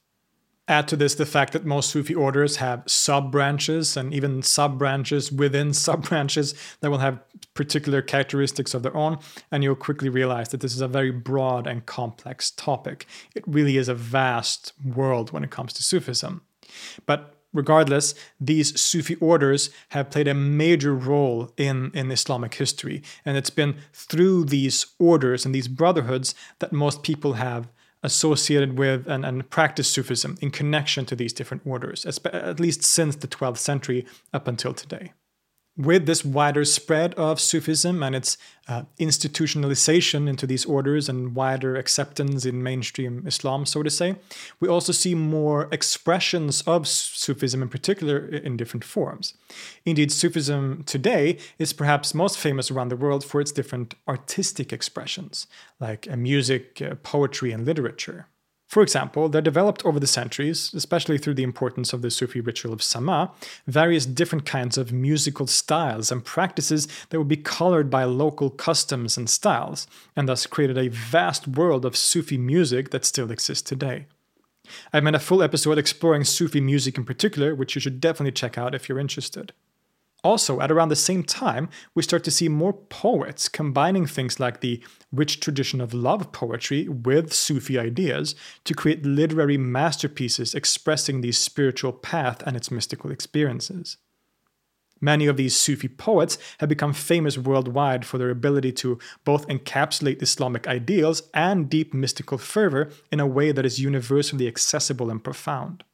[0.66, 4.78] Add to this the fact that most Sufi orders have sub branches and even sub
[4.78, 7.20] branches within sub branches that will have
[7.52, 9.18] particular characteristics of their own,
[9.50, 13.06] and you'll quickly realize that this is a very broad and complex topic.
[13.34, 16.42] It really is a vast world when it comes to Sufism.
[17.04, 23.36] But regardless, these Sufi orders have played a major role in, in Islamic history, and
[23.36, 27.68] it's been through these orders and these brotherhoods that most people have
[28.04, 29.50] associated with and, and
[29.82, 34.74] Sufism in connection to these different orders, at least since the 12th century up until
[34.74, 35.12] today.
[35.76, 41.74] With this wider spread of Sufism and its uh, institutionalization into these orders and wider
[41.74, 44.14] acceptance in mainstream Islam, so to say,
[44.60, 49.34] we also see more expressions of Sufism in particular in different forms.
[49.84, 55.48] Indeed, Sufism today is perhaps most famous around the world for its different artistic expressions,
[55.80, 58.28] like uh, music, uh, poetry, and literature.
[58.66, 62.72] For example, there developed over the centuries, especially through the importance of the Sufi ritual
[62.72, 63.30] of Sama,
[63.66, 69.16] various different kinds of musical styles and practices that would be colored by local customs
[69.16, 74.06] and styles, and thus created a vast world of Sufi music that still exists today.
[74.92, 78.56] I've made a full episode exploring Sufi music in particular, which you should definitely check
[78.56, 79.52] out if you're interested.
[80.24, 84.60] Also, at around the same time, we start to see more poets combining things like
[84.60, 84.82] the
[85.12, 88.34] rich tradition of love poetry with Sufi ideas
[88.64, 93.98] to create literary masterpieces expressing the spiritual path and its mystical experiences.
[94.98, 100.22] Many of these Sufi poets have become famous worldwide for their ability to both encapsulate
[100.22, 105.84] Islamic ideals and deep mystical fervor in a way that is universally accessible and profound.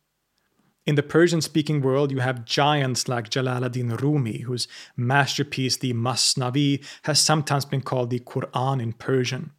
[0.86, 4.66] In the Persian speaking world, you have giants like Jalaluddin Rumi, whose
[4.96, 9.50] masterpiece, the Masnavi, has sometimes been called the Quran in Persian.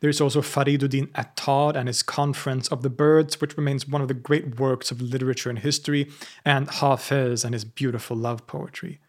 [0.00, 4.08] There is also Fariduddin Attar and his Conference of the Birds, which remains one of
[4.08, 6.10] the great works of literature and history,
[6.44, 9.00] and Hafez and his beautiful love poetry.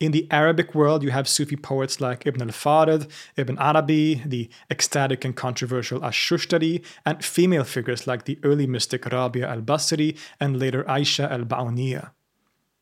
[0.00, 5.24] In the Arabic world, you have Sufi poets like Ibn al-Farid, Ibn Arabi, the ecstatic
[5.24, 11.28] and controversial Ash-Shushtari, and female figures like the early mystic Rabia al-Basri and later Aisha
[11.28, 12.12] al-Ba'uniyya.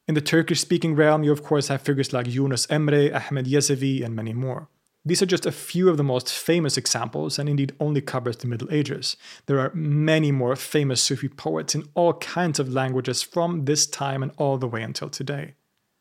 [0.06, 4.14] In the Turkish-speaking realm, you of course have figures like Yunus Emre, Ahmed Yesevi, and
[4.14, 4.68] many more.
[5.02, 8.46] These are just a few of the most famous examples, and indeed only covers the
[8.46, 9.16] Middle Ages.
[9.46, 14.22] There are many more famous Sufi poets in all kinds of languages from this time
[14.22, 15.54] and all the way until today.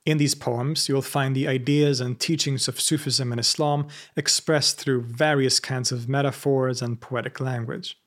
[0.06, 5.02] In these poems, you'll find the ideas and teachings of Sufism and Islam expressed through
[5.02, 7.98] various kinds of metaphors and poetic language.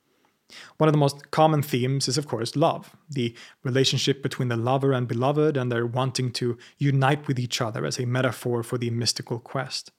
[0.78, 3.34] One of the most common themes is, of course, love, the
[3.64, 7.98] relationship between the lover and beloved, and their wanting to unite with each other as
[7.98, 9.90] a metaphor for the mystical quest.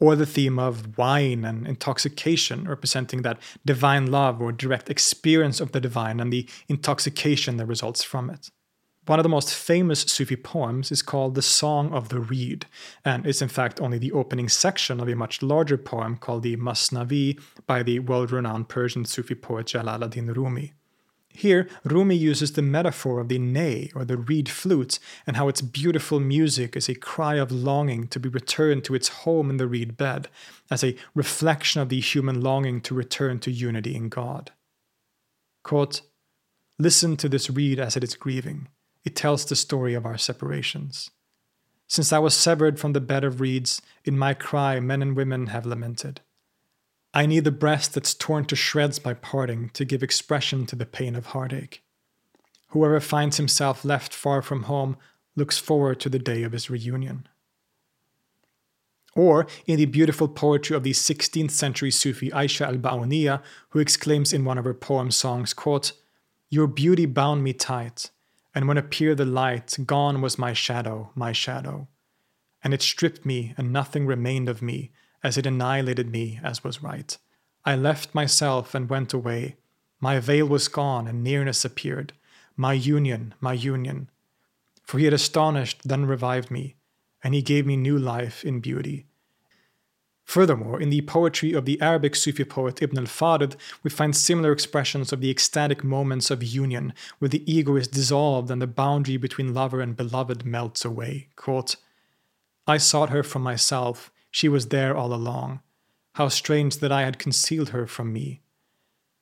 [0.00, 5.70] Or the theme of wine and intoxication, representing that divine love or direct experience of
[5.70, 8.50] the divine and the intoxication that results from it.
[9.06, 12.66] One of the most famous Sufi poems is called The Song of the Reed,
[13.04, 16.56] and is in fact only the opening section of a much larger poem called the
[16.56, 20.74] Masnavi by the world renowned Persian Sufi poet Jalaluddin Rumi.
[21.30, 25.62] Here, Rumi uses the metaphor of the ney or the reed flute and how its
[25.62, 29.66] beautiful music is a cry of longing to be returned to its home in the
[29.66, 30.28] reed bed,
[30.70, 34.52] as a reflection of the human longing to return to unity in God.
[35.62, 36.02] Quote,
[36.78, 38.68] Listen to this reed as it is grieving
[39.04, 41.10] it tells the story of our separations.
[41.86, 45.48] Since I was severed from the bed of reeds, in my cry men and women
[45.48, 46.20] have lamented.
[47.12, 50.86] I need the breast that's torn to shreds by parting to give expression to the
[50.86, 51.82] pain of heartache.
[52.68, 54.96] Whoever finds himself left far from home
[55.34, 57.26] looks forward to the day of his reunion.
[59.16, 64.32] Or in the beautiful poetry of the 16th century Sufi Aisha al Ba'uniyya, who exclaims
[64.32, 65.92] in one of her poem songs, quote,
[66.48, 68.10] Your beauty bound me tight,
[68.54, 71.88] and when appeared the light, gone was my shadow, my shadow.
[72.62, 74.90] And it stripped me, and nothing remained of me,
[75.22, 77.16] as it annihilated me, as was right.
[77.64, 79.56] I left myself and went away.
[80.00, 82.12] My veil was gone, and nearness appeared.
[82.56, 84.10] My union, my union.
[84.82, 86.76] For he had astonished, then revived me,
[87.22, 89.06] and he gave me new life in beauty.
[90.30, 94.52] Furthermore, in the poetry of the Arabic Sufi poet Ibn al Farid, we find similar
[94.52, 99.16] expressions of the ecstatic moments of union, where the ego is dissolved and the boundary
[99.16, 101.26] between lover and beloved melts away.
[101.34, 101.74] Quote,
[102.64, 105.62] I sought her from myself, she was there all along.
[106.12, 108.40] How strange that I had concealed her from me.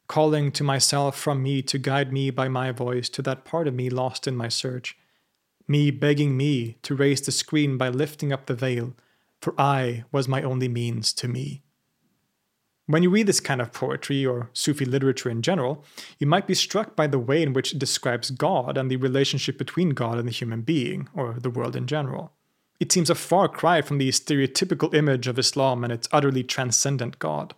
[0.09, 3.73] Calling to myself from me to guide me by my voice to that part of
[3.73, 4.95] me lost in my search.
[5.67, 8.93] Me begging me to raise the screen by lifting up the veil
[9.41, 11.63] for I was my only means to me.
[12.87, 15.85] When you read this kind of poetry or Sufi literature in general,
[16.19, 19.59] you might be struck by the way in which it describes God and the relationship
[19.59, 22.33] between God and the human being, or the world in general.
[22.81, 27.19] It seems a far cry from the stereotypical image of Islam and its utterly transcendent
[27.19, 27.55] God.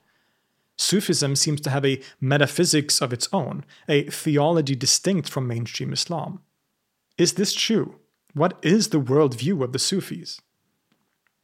[0.77, 6.41] Sufism seems to have a metaphysics of its own, a theology distinct from mainstream Islam.
[7.19, 8.01] Is this true?
[8.33, 10.41] What is the worldview of the Sufis?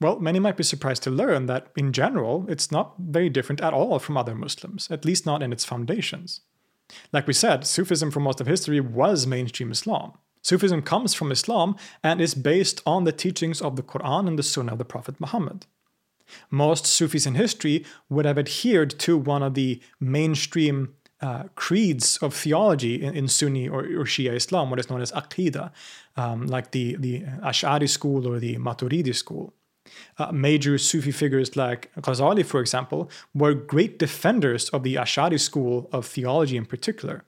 [0.00, 3.72] Well, many might be surprised to learn that, in general, it's not very different at
[3.72, 6.42] all from other Muslims, at least not in its foundations.
[7.12, 10.12] Like we said, Sufism for most of history was mainstream Islam.
[10.42, 14.44] Sufism comes from Islam and is based on the teachings of the Quran and the
[14.44, 15.66] Sunnah of the Prophet Muhammad.
[16.50, 22.34] Most Sufis in history would have adhered to one of the mainstream uh, creeds of
[22.34, 25.72] theology in, in Sunni or, or, Shia Islam, what is known as Aqidah,
[26.16, 29.54] um, like the, the Ash'ari school or the Maturidi school.
[30.18, 35.88] Uh, major Sufi figures like Ghazali, for example, were great defenders of the Ash'ari school
[35.92, 37.24] of theology in particular.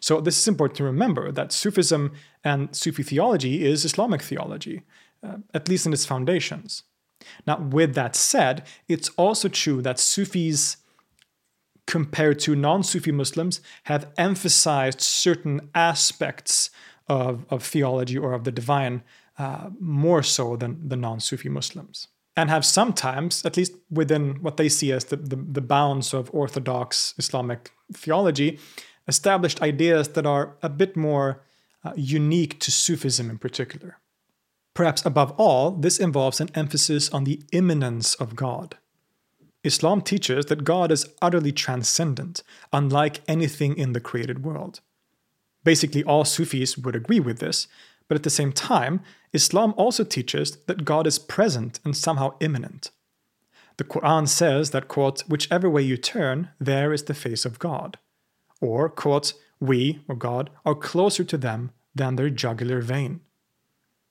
[0.00, 2.12] So, this is important to remember that Sufism
[2.44, 4.82] and Sufi theology is Islamic theology,
[5.22, 6.84] uh, at least in its foundations.
[7.46, 10.76] Now, with that said, it's also true that Sufis,
[11.86, 16.70] compared to non Sufi Muslims, have emphasized certain aspects
[17.08, 19.02] of, of theology or of the divine
[19.38, 22.08] uh, more so than the non Sufi Muslims.
[22.36, 26.30] And have sometimes, at least within what they see as the, the, the bounds of
[26.34, 28.58] Orthodox Islamic theology,
[29.06, 31.42] established ideas that are a bit more
[31.84, 33.98] uh, unique to Sufism in particular.
[34.74, 38.78] Perhaps above all, this involves an emphasis on the immanence of God.
[39.62, 44.80] Islam teaches that God is utterly transcendent, unlike anything in the created world.
[45.62, 47.66] Basically, all Sufis would agree with this,
[48.08, 49.00] but at the same time,
[49.34, 52.90] Islam also teaches that God is present and somehow immanent.
[53.76, 57.98] The Quran says that, quote, whichever way you turn, there is the face of God.
[58.60, 63.20] Or, quote, we, or God, are closer to them than their jugular vein.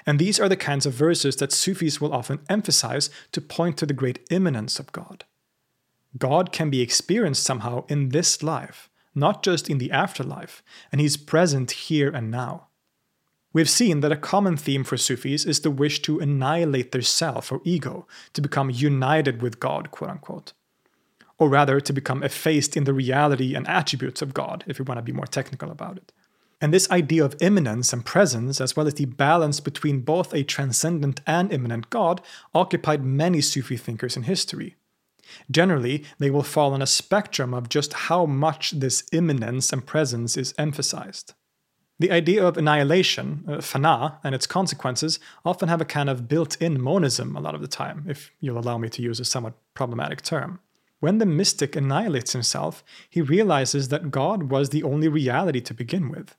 [0.06, 3.86] And these are the kinds of verses that Sufis will often emphasize to point to
[3.86, 5.24] the great immanence of God.
[6.18, 10.62] God can be experienced somehow in this life, not just in the afterlife,
[10.92, 12.68] and He's present here and now.
[13.54, 17.52] We've seen that a common theme for Sufis is the wish to annihilate their self
[17.52, 20.54] or ego, to become united with God, quote unquote.
[21.38, 24.98] Or rather, to become effaced in the reality and attributes of God, if we want
[24.98, 26.12] to be more technical about it.
[26.60, 30.44] And this idea of immanence and presence, as well as the balance between both a
[30.44, 32.22] transcendent and immanent God,
[32.56, 34.78] occupied many Sufi thinkers in history.
[35.52, 40.38] Generally, they will fall on a spectrum of just how much this immanence and presence
[40.38, 41.34] is emphasized.
[42.00, 46.60] The idea of annihilation, uh, fana, and its consequences often have a kind of built
[46.62, 49.54] in monism a lot of the time, if you'll allow me to use a somewhat
[49.74, 50.60] problematic term.
[51.00, 56.10] When the mystic annihilates himself, he realizes that God was the only reality to begin
[56.10, 56.36] with.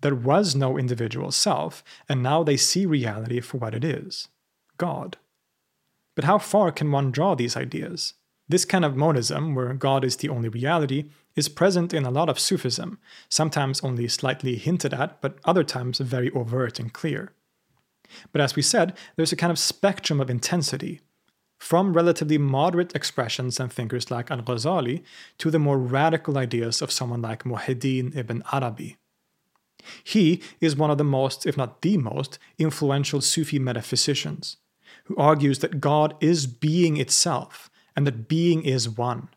[0.00, 4.28] There was no individual self, and now they see reality for what it is
[4.76, 5.16] God.
[6.14, 8.14] But how far can one draw these ideas?
[8.48, 12.28] This kind of monism, where God is the only reality, is present in a lot
[12.28, 17.32] of Sufism, sometimes only slightly hinted at, but other times very overt and clear.
[18.32, 21.00] But as we said, there's a kind of spectrum of intensity,
[21.58, 25.02] from relatively moderate expressions and thinkers like Al Ghazali
[25.38, 28.96] to the more radical ideas of someone like Muhyiddin ibn Arabi.
[30.04, 34.56] He is one of the most, if not the most, influential Sufi metaphysicians,
[35.04, 39.28] who argues that God is being itself and that being is one.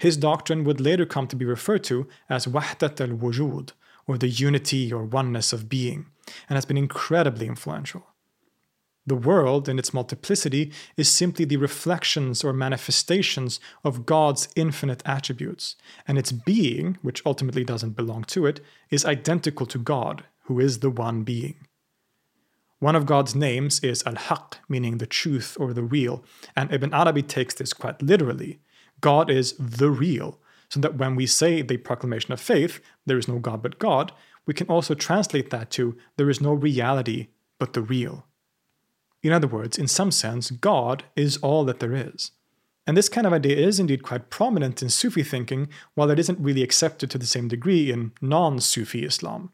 [0.00, 3.72] His doctrine would later come to be referred to as Wahdat al Wujud,
[4.06, 6.06] or the unity or oneness of being,
[6.48, 8.06] and has been incredibly influential.
[9.06, 15.76] The world, in its multiplicity, is simply the reflections or manifestations of God's infinite attributes,
[16.08, 20.78] and its being, which ultimately doesn't belong to it, is identical to God, who is
[20.78, 21.66] the one being.
[22.78, 26.24] One of God's names is Al Haq, meaning the truth or the real,
[26.56, 28.60] and Ibn Arabi takes this quite literally.
[29.00, 30.38] God is the real,
[30.68, 34.12] so that when we say the proclamation of faith, there is no God but God,
[34.46, 37.28] we can also translate that to there is no reality
[37.58, 38.26] but the real.
[39.22, 42.32] In other words, in some sense, God is all that there is.
[42.86, 46.40] And this kind of idea is indeed quite prominent in Sufi thinking, while it isn't
[46.40, 49.52] really accepted to the same degree in non Sufi Islam.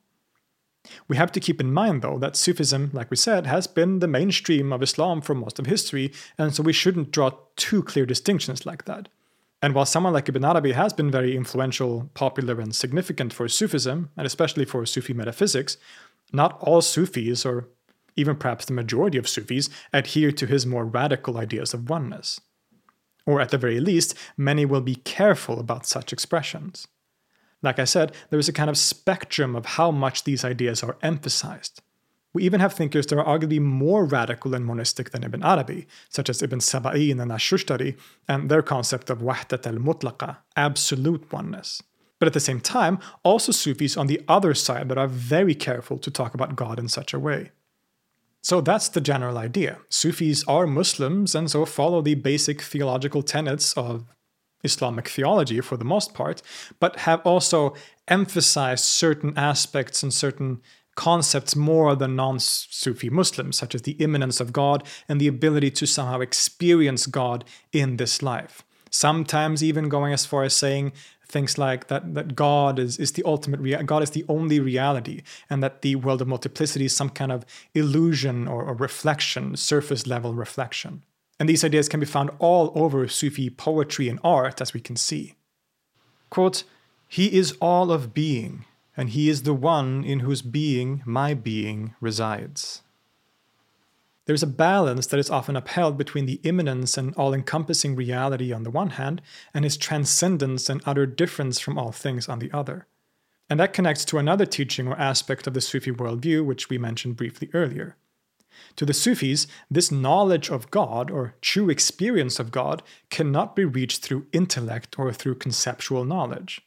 [1.08, 4.08] We have to keep in mind, though, that Sufism, like we said, has been the
[4.08, 8.64] mainstream of Islam for most of history, and so we shouldn't draw too clear distinctions
[8.64, 9.08] like that.
[9.66, 14.10] And while someone like Ibn Arabi has been very influential, popular, and significant for Sufism,
[14.16, 15.76] and especially for Sufi metaphysics,
[16.32, 17.66] not all Sufis, or
[18.14, 22.40] even perhaps the majority of Sufis, adhere to his more radical ideas of oneness.
[23.26, 26.86] or at the very least, many will be careful about such expressions.
[27.60, 30.96] Like I said, there is a kind of spectrum of how much these ideas are
[31.02, 31.82] emphasized.
[32.36, 36.28] We even have thinkers that are arguably more radical and monistic than Ibn Arabi, such
[36.28, 37.96] as Ibn Sab'in and Ash-Shushtari,
[38.28, 41.82] and their concept of wahdat al-mutlaqa, absolute oneness.
[42.18, 45.96] But at the same time, also Sufis on the other side that are very careful
[45.96, 47.52] to talk about God in such a way.
[48.42, 49.78] So that's the general idea.
[49.88, 54.04] Sufis are Muslims and so follow the basic theological tenets of
[54.62, 56.42] Islamic theology for the most part,
[56.80, 57.74] but have also
[58.08, 60.60] emphasized certain aspects and certain
[60.96, 65.70] concepts more than non Sufi Muslims, such as the immanence of God and the ability
[65.72, 68.64] to somehow experience God in this life.
[68.90, 70.92] Sometimes even going as far as saying
[71.28, 75.22] things like that that God is is the ultimate rea- God is the only reality,
[75.50, 77.44] and that the world of multiplicity is some kind of
[77.74, 81.02] illusion or, or reflection, surface level reflection.
[81.38, 84.96] And these ideas can be found all over Sufi poetry and art, as we can
[84.96, 85.34] see.
[86.30, 86.64] Quote,
[87.08, 88.64] He is all of being,
[88.96, 92.82] and He is the one in whose being my being resides.
[94.26, 98.64] There's a balance that is often upheld between the immanence and all encompassing reality on
[98.64, 99.22] the one hand,
[99.54, 102.86] and his transcendence and utter difference from all things on the other.
[103.48, 107.16] And that connects to another teaching or aspect of the Sufi worldview, which we mentioned
[107.16, 107.96] briefly earlier.
[108.76, 114.02] To the Sufis, this knowledge of God, or true experience of God, cannot be reached
[114.02, 116.62] through intellect or through conceptual knowledge.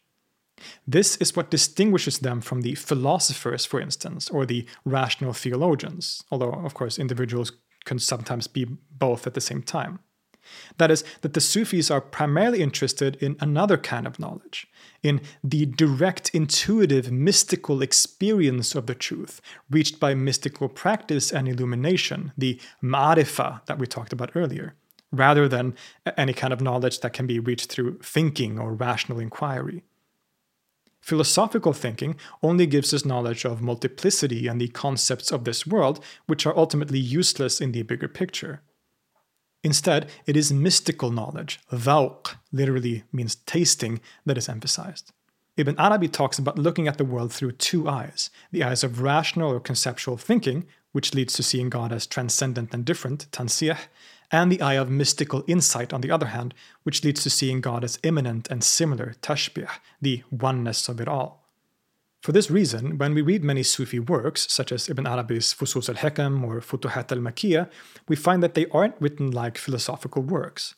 [0.88, 6.52] This is what distinguishes them from the philosophers, for instance, or the rational theologians, although,
[6.52, 7.52] of course, individuals
[7.86, 10.00] can sometimes be both at the same time.
[10.78, 14.68] That is, that the Sufis are primarily interested in another kind of knowledge,
[15.04, 22.32] in the direct, intuitive, mystical experience of the truth, reached by mystical practice and illumination,
[22.38, 24.76] the ma'rifah that we talked about earlier,
[25.12, 25.76] rather than
[26.18, 29.84] any kind of knowledge that can be reached through thinking or rational inquiry.
[31.02, 36.46] Philosophical thinking only gives us knowledge of multiplicity and the concepts of this world, which
[36.46, 38.62] are ultimately useless in the bigger picture.
[39.64, 45.12] Instead, it is mystical knowledge, dhawq, literally means tasting, that is emphasized.
[45.58, 49.52] Ibn Arabi talks about looking at the world through two eyes the eyes of rational
[49.52, 53.78] or conceptual thinking, which leads to seeing God as transcendent and different, tansiyah,
[54.32, 56.54] and the eye of mystical insight, on the other hand,
[56.84, 59.70] which leads to seeing God as immanent and similar, tashbih,
[60.02, 61.46] the oneness of it all.
[62.22, 65.96] For this reason, when we read many Sufi works, such as Ibn Arabi's Fusus al
[65.96, 67.70] Hikam or Futuhat al Makkiyah,
[68.10, 70.76] we find that they aren't written like philosophical works.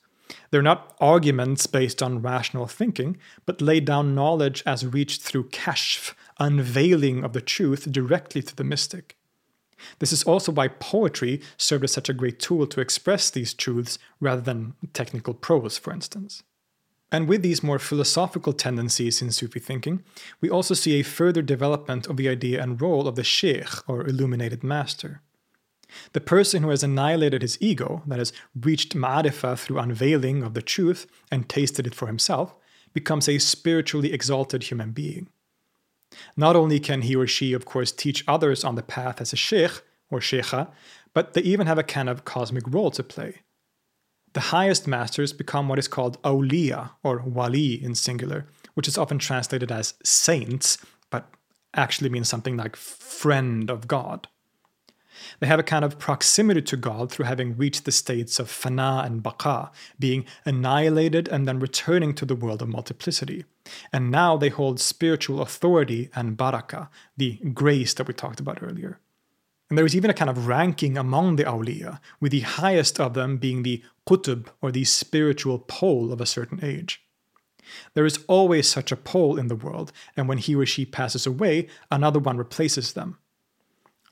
[0.52, 6.14] They're not arguments based on rational thinking, but lay down knowledge as reached through kashf,
[6.40, 9.18] unveiling of the truth directly to the mystic.
[10.00, 13.98] This is also why poetry served as such a great tool to express these truths
[14.20, 16.44] rather than technical prose, for instance.
[17.12, 20.04] And with these more philosophical tendencies in Sufi thinking,
[20.40, 24.08] we also see a further development of the idea and role of the sheikh, or
[24.08, 25.22] illuminated master.
[26.14, 30.62] The person who has annihilated his ego, that has reached ma'arifah through unveiling of the
[30.62, 32.56] truth and tasted it for himself,
[32.94, 35.28] becomes a spiritually exalted human being.
[36.36, 39.38] Not only can he or she, of course, teach others on the path as a
[39.38, 40.70] sheikh or sheikha,
[41.14, 43.42] but they even have a kind of cosmic role to play.
[44.34, 49.20] The highest masters become what is called awliya, or wali in singular, which is often
[49.20, 50.78] translated as saints,
[51.10, 51.30] but
[51.74, 54.28] actually means something like friend of God.
[55.40, 59.06] They have a kind of proximity to God through having reached the states of fana
[59.06, 63.46] and baqa, being annihilated and then returning to the world of multiplicity.
[63.94, 69.00] And now they hold spiritual authority and baraka, the grace that we talked about earlier.
[69.70, 73.14] And there is even a kind of ranking among the awliya, with the highest of
[73.14, 77.02] them being the qutb, or the spiritual pole of a certain age.
[77.94, 81.26] There is always such a pole in the world, and when he or she passes
[81.26, 83.18] away, another one replaces them.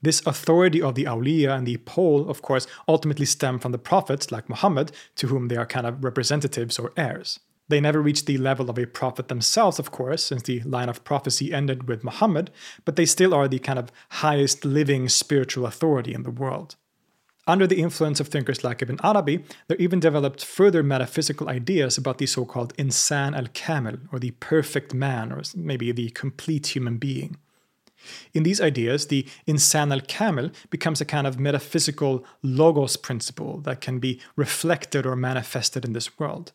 [0.02, 4.32] This authority of the awliya and the pole, of course, ultimately stem from the prophets
[4.32, 7.40] like Muhammad, to whom they are kind of representatives or heirs.
[7.68, 11.04] They never reached the level of a prophet themselves, of course, since the line of
[11.04, 12.50] prophecy ended with Muhammad,
[12.84, 16.76] but they still are the kind of highest living spiritual authority in the world.
[17.46, 22.20] Under the influence of thinkers like Ibn Arabi, there even developed further metaphysical ideas about
[22.20, 26.98] the so called insan al kamil, or the perfect man, or maybe the complete human
[26.98, 27.38] being.
[28.34, 33.82] In these ideas, the insan al kamil becomes a kind of metaphysical logos principle that
[33.82, 36.54] can be reflected or manifested in this world.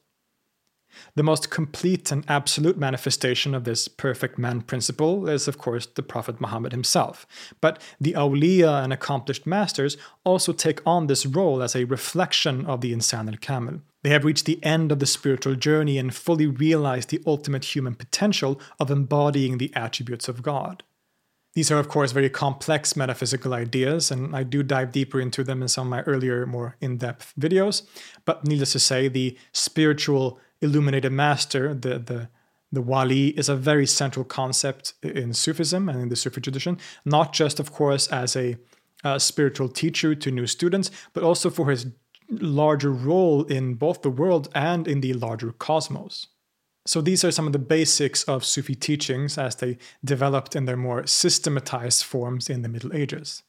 [1.16, 6.03] The most complete and absolute manifestation of this perfect man principle is, of course, the
[6.03, 7.26] Prophet Muhammad himself.
[7.61, 12.80] But the awliya and accomplished masters also take on this role as a reflection of
[12.80, 16.47] the insan al kamil, They have reached the end of the spiritual journey and fully
[16.47, 20.82] realized the ultimate human potential of embodying the attributes of God.
[21.55, 25.62] These are, of course, very complex metaphysical ideas, and I do dive deeper into them
[25.62, 27.82] in some of my earlier, more in depth videos.
[28.24, 32.28] But needless to say, the spiritual illuminated master, the, the,
[32.72, 37.32] the wali, is a very central concept in Sufism and in the Sufi tradition, not
[37.32, 38.57] just, of course, as a,
[39.05, 41.86] a spiritual teacher to new students, but also for his
[42.28, 46.28] larger role in both the world and in the larger cosmos.
[46.87, 50.76] So these are some of the basics of Sufi teachings as they developed in their
[50.76, 53.43] more systematized forms in the Middle Ages.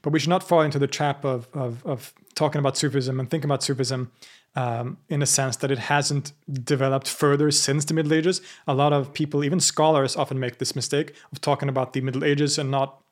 [0.00, 3.28] But we should not fall into the trap of, of, of talking about Sufism and
[3.28, 4.10] thinking about Sufism
[4.54, 6.32] um, in a sense that it hasn't
[6.64, 8.40] developed further since the Middle Ages.
[8.66, 12.24] A lot of people, even scholars, often make this mistake of talking about the Middle
[12.24, 13.02] Ages and not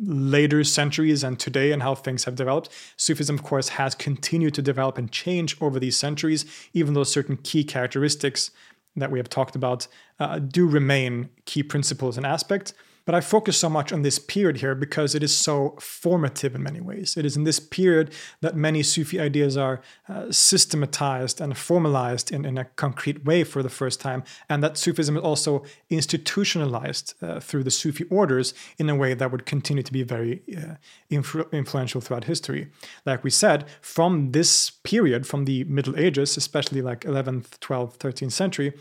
[0.00, 2.68] later centuries and today and how things have developed.
[2.96, 7.36] Sufism, of course, has continued to develop and change over these centuries, even though certain
[7.38, 8.50] key characteristics
[8.98, 9.86] that we have talked about
[10.20, 12.74] uh, do remain key principles and aspects.
[13.08, 16.62] But I focus so much on this period here because it is so formative in
[16.62, 17.16] many ways.
[17.16, 19.80] It is in this period that many Sufi ideas are
[20.10, 24.76] uh, systematized and formalized in, in a concrete way for the first time, and that
[24.76, 29.82] Sufism is also institutionalized uh, through the Sufi orders in a way that would continue
[29.82, 30.74] to be very uh,
[31.10, 32.68] influ- influential throughout history.
[33.06, 38.32] Like we said, from this period, from the Middle Ages, especially like 11th, 12th, 13th
[38.32, 38.74] century,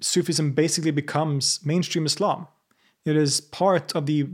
[0.00, 2.46] Sufism basically becomes mainstream Islam.
[3.04, 4.28] It is part of the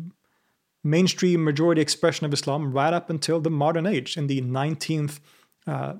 [0.82, 5.20] mainstream majority expression of Islam right up until the modern age in the 19th,
[5.66, 5.94] uh,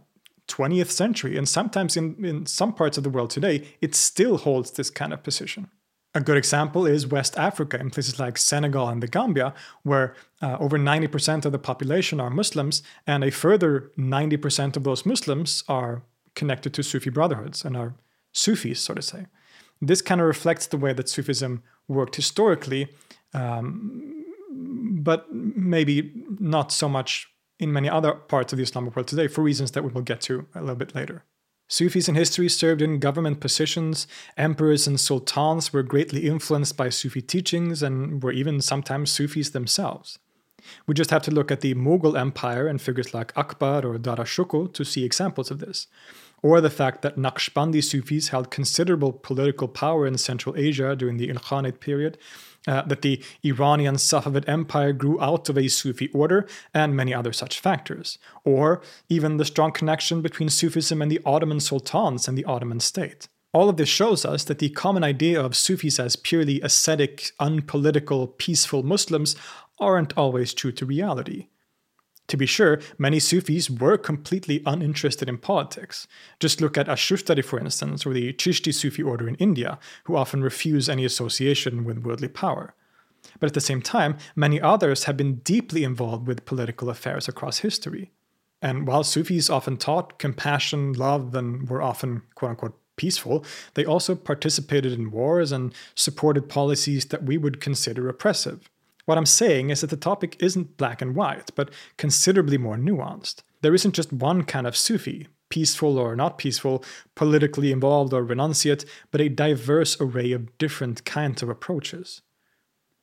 [0.48, 1.36] 20th century.
[1.36, 5.12] And sometimes in, in some parts of the world today, it still holds this kind
[5.12, 5.68] of position.
[6.12, 9.54] A good example is West Africa, in places like Senegal and the Gambia,
[9.84, 15.06] where uh, over 90% of the population are Muslims, and a further 90% of those
[15.06, 16.02] Muslims are
[16.34, 17.94] connected to Sufi brotherhoods and are
[18.32, 19.26] Sufis, so to say.
[19.80, 22.88] This kind of reflects the way that Sufism worked historically,
[23.34, 24.24] um,
[25.02, 27.28] but maybe not so much
[27.58, 30.20] in many other parts of the Islamic world today for reasons that we will get
[30.22, 31.24] to a little bit later.
[31.68, 34.08] Sufis in history served in government positions.
[34.36, 40.18] Emperors and sultans were greatly influenced by Sufi teachings and were even sometimes Sufis themselves.
[40.86, 44.24] We just have to look at the Mughal Empire and figures like Akbar or Dara
[44.24, 45.86] Shikoh to see examples of this
[46.42, 51.28] or the fact that Naqshbandi Sufis held considerable political power in Central Asia during the
[51.28, 52.18] Ilkhanate period,
[52.66, 57.32] uh, that the Iranian Safavid Empire grew out of a Sufi order, and many other
[57.32, 62.44] such factors, or even the strong connection between Sufism and the Ottoman sultans and the
[62.44, 63.28] Ottoman state.
[63.52, 68.28] All of this shows us that the common idea of Sufis as purely ascetic, unpolitical,
[68.28, 69.34] peaceful Muslims
[69.80, 71.48] aren't always true to reality.
[72.30, 76.06] To be sure, many Sufis were completely uninterested in politics.
[76.38, 80.40] Just look at Ash-Shushtari, for instance, or the Chishti Sufi order in India, who often
[80.40, 82.72] refuse any association with worldly power.
[83.40, 87.58] But at the same time, many others have been deeply involved with political affairs across
[87.58, 88.12] history.
[88.62, 94.14] And while Sufis often taught compassion, love, and were often quote unquote peaceful, they also
[94.14, 98.70] participated in wars and supported policies that we would consider oppressive.
[99.10, 103.42] What I'm saying is that the topic isn't black and white, but considerably more nuanced.
[103.60, 106.84] There isn't just one kind of Sufi, peaceful or not peaceful,
[107.16, 112.22] politically involved or renunciate, but a diverse array of different kinds of approaches.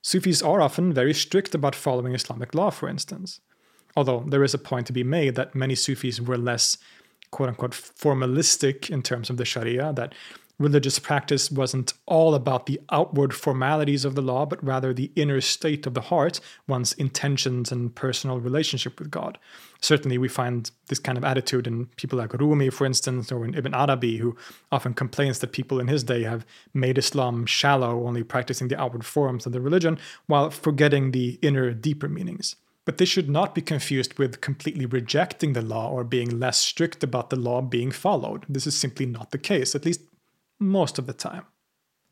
[0.02, 3.42] Sufis are often very strict about following Islamic law, for instance.
[3.98, 6.78] Although there is a point to be made that many Sufis were less
[7.32, 10.16] quote unquote formalistic in terms of the Sharia, that
[10.60, 15.40] religious practice wasn't all about the outward formalities of the law, but rather the inner
[15.40, 19.38] state of the heart, one's intentions and personal relationship with God.
[19.82, 23.54] Certainly, we find this kind of attitude in people like Rumi, for instance, or in
[23.54, 24.36] Ibn Arabi, who
[24.72, 29.06] often complains that people in his day have made Islam shallow, only practicing the outward
[29.06, 32.56] forms of the religion, while forgetting the inner, deeper meanings.
[32.86, 37.04] But this should not be confused with completely rejecting the law or being less strict
[37.04, 38.46] about the law being followed.
[38.48, 40.00] This is simply not the case, at least
[40.60, 41.44] most of the time.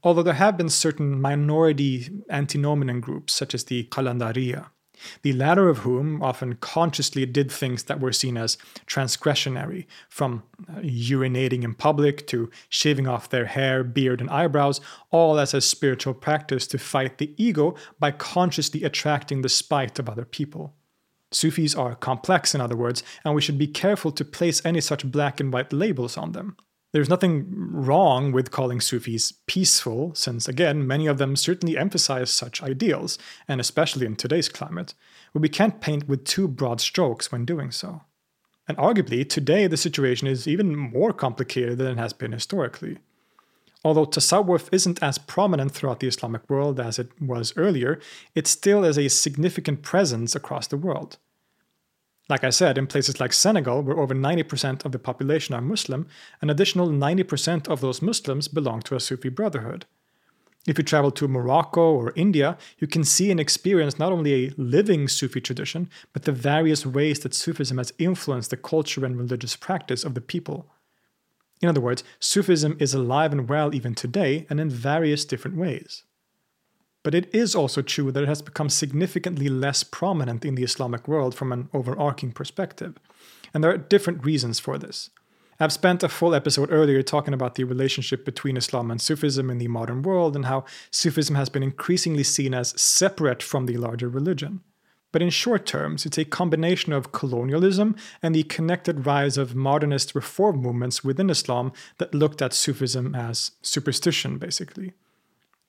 [0.04, 4.68] Although there have been certain minority antinomian groups, such as the Qalandariya,
[5.24, 10.80] the latter of whom often consciously did things that were seen as transgressionary, from uh,
[10.80, 14.80] urinating in public to shaving off their hair, beard, and eyebrows,
[15.12, 20.10] all as a spiritual practice to fight the ego by consciously attracting the spite of
[20.10, 20.74] other people.
[21.32, 25.12] Sufis are complex, in other words, and we should be careful to place any such
[25.12, 26.56] black and white labels on them.
[26.96, 32.64] There's nothing wrong with calling Sufis peaceful, since again, many of them certainly emphasize such
[32.64, 33.20] ideals,
[33.50, 34.94] and especially in today's climate,
[35.34, 38.04] but we can't paint with too broad strokes when doing so.
[38.66, 43.00] And arguably, today the situation is even more complicated than it has been historically.
[43.84, 48.00] Although tasawwuf isn't as prominent throughout the Islamic world as it was earlier,
[48.36, 51.18] it still is a significant presence across the world.
[52.28, 56.08] Like I said, in places like Senegal, where over 90% of the population are Muslim,
[56.42, 59.86] an additional 90% of those Muslims belong to a Sufi brotherhood.
[60.66, 64.52] If you travel to Morocco or India, you can see and experience not only a
[64.58, 69.56] living Sufi tradition, but the various ways that Sufism has influenced the culture and religious
[69.56, 70.66] practice of the people.
[71.62, 76.04] In other words, Sufism is alive and well even today and in various different ways.
[77.06, 81.08] But it is also true that it has become significantly less prominent in the Islamic
[81.08, 82.98] world from an overarching perspective.
[83.54, 85.12] And there are different reasons for this.
[85.60, 89.60] I've spent a full episode earlier talking about the relationship between Islam and Sufism in
[89.60, 94.10] the modern world and how Sufism has been increasingly seen as separate from the larger
[94.10, 94.62] religion.
[95.12, 100.16] But in short terms, it's a combination of colonialism and the connected rise of modernist
[100.16, 104.94] reform movements within Islam that looked at Sufism as superstition, basically.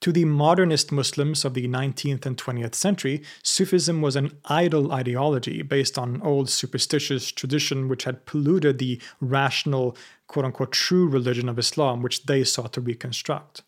[0.07, 5.63] To the modernist Muslims of the 19th and 20th century, Sufism was an idol ideology
[5.63, 9.97] based on old superstitious tradition which had polluted the rational,
[10.29, 13.63] quote unquote, true religion of Islam, which they sought to reconstruct.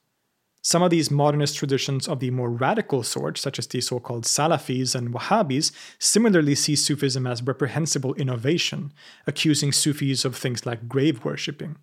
[0.62, 4.22] Some of these modernist traditions of the more radical sort, such as the so called
[4.22, 8.93] Salafis and Wahhabis, similarly see Sufism as reprehensible innovation,
[9.26, 11.78] accusing Sufis of things like grave worshipping.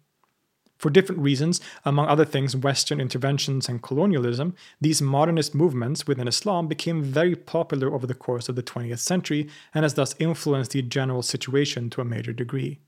[0.85, 6.67] For different reasons, among other things, Western interventions and colonialism, these modernist movements within Islam
[6.67, 10.83] became very popular over the course of the 20th century and has thus influenced the
[10.83, 12.81] general situation to a major degree.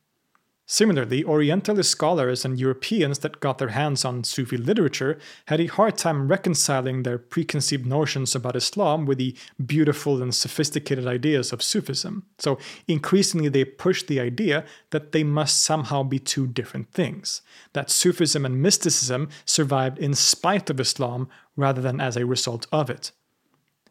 [0.69, 5.97] Similarly, Orientalist scholars and Europeans that got their hands on Sufi literature had a hard
[5.97, 9.33] time reconciling their preconceived notions about Islam with the
[9.65, 12.25] beautiful and sophisticated ideas of Sufism.
[12.37, 17.41] So increasingly, they pushed the idea that they must somehow be two different things,
[17.71, 22.89] that Sufism and mysticism survived in spite of Islam rather than as a result of
[22.89, 23.13] it.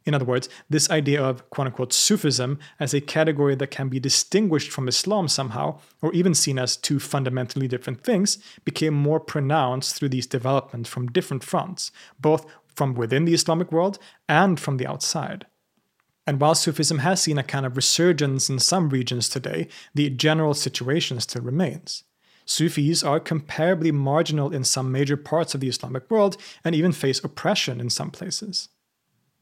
[0.06, 3.98] In other words, this idea of quote unquote Sufism as a category that can be
[3.98, 9.96] distinguished from Islam somehow, or even seen as two fundamentally different things, became more pronounced
[9.96, 11.90] through these developments from different fronts,
[12.20, 13.98] both from within the Islamic world
[14.28, 15.46] and from the outside.
[16.26, 20.54] And while Sufism has seen a kind of resurgence in some regions today, the general
[20.54, 22.04] situation still remains.
[22.44, 27.22] Sufis are comparably marginal in some major parts of the Islamic world and even face
[27.24, 28.68] oppression in some places.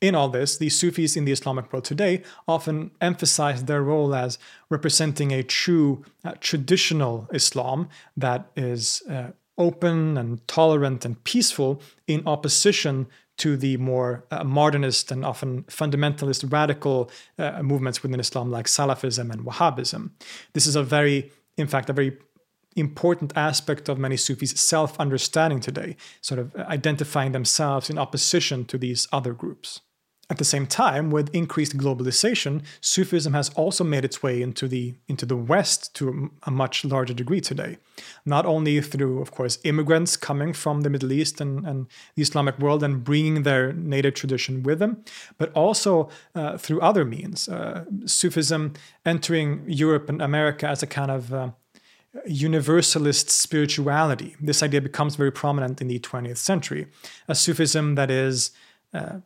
[0.04, 4.36] In all this, the Sufis in the Islamic world today often emphasize their role as
[4.68, 12.22] representing a true uh, traditional Islam that is uh, open and tolerant and peaceful in
[12.26, 13.06] opposition
[13.38, 19.32] to the more uh, modernist and often fundamentalist radical uh, movements within Islam like Salafism
[19.32, 20.10] and Wahhabism.
[20.52, 22.18] This is a very, in fact, a very
[22.76, 28.76] important aspect of many Sufis' self understanding today, sort of identifying themselves in opposition to
[28.76, 29.80] these other groups.
[30.30, 34.94] At the same time, with increased globalization, Sufism has also made its way into the,
[35.06, 37.76] into the West to a much larger degree today.
[38.24, 42.58] Not only through, of course, immigrants coming from the Middle East and, and the Islamic
[42.58, 45.04] world and bringing their native tradition with them,
[45.36, 47.46] but also uh, through other means.
[47.46, 48.72] Uh, Sufism
[49.04, 51.50] entering Europe and America as a kind of uh,
[52.26, 54.36] universalist spirituality.
[54.40, 56.86] This idea becomes very prominent in the 20th century.
[57.28, 58.52] A Sufism that is
[58.94, 59.18] uh,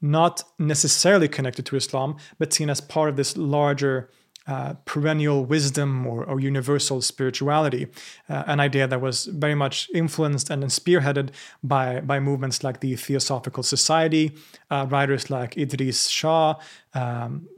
[0.00, 4.10] not necessarily connected to Islam, but seen as part of this larger
[4.46, 7.86] uh, perennial wisdom or, or universal spirituality,
[8.28, 11.30] uh, an idea that was very much influenced and spearheaded
[11.62, 14.32] by, by movements like the Theosophical Society,
[14.70, 16.54] uh, writers like Idries Shah,
[16.94, 17.48] um,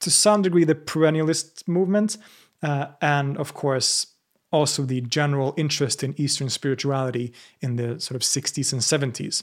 [0.00, 2.16] to some degree the perennialist movement,
[2.62, 4.06] uh, and of course
[4.50, 9.42] also the general interest in Eastern spirituality in the sort of 60s and 70s.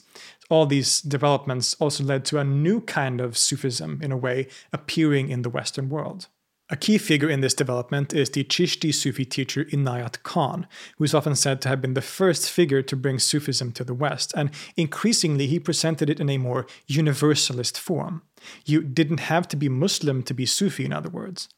[0.49, 5.29] All these developments also led to a new kind of Sufism, in a way, appearing
[5.29, 6.27] in the Western world.
[6.67, 10.65] A key figure in this development is the Chishti Sufi teacher Inayat Khan,
[10.97, 13.93] who is often said to have been the first figure to bring Sufism to the
[13.93, 18.23] West, and increasingly he presented it in a more universalist form.
[18.65, 21.49] You didn't have to be Muslim to be Sufi, in other words.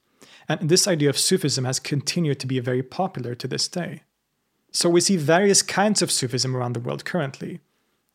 [0.50, 4.04] And this idea of Sufism has continued to be very popular to this day.
[4.72, 7.60] So we see various kinds of Sufism around the world currently.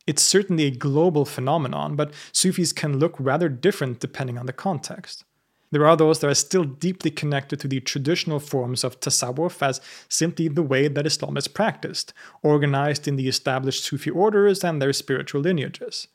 [0.06, 5.24] It's certainly a global phenomenon, but Sufis can look rather different depending on the context.
[5.70, 9.80] There are those that are still deeply connected to the traditional forms of tasawwuf as
[10.08, 12.12] simply the way that Islam is practiced,
[12.42, 16.08] organized in the established Sufi orders and their spiritual lineages.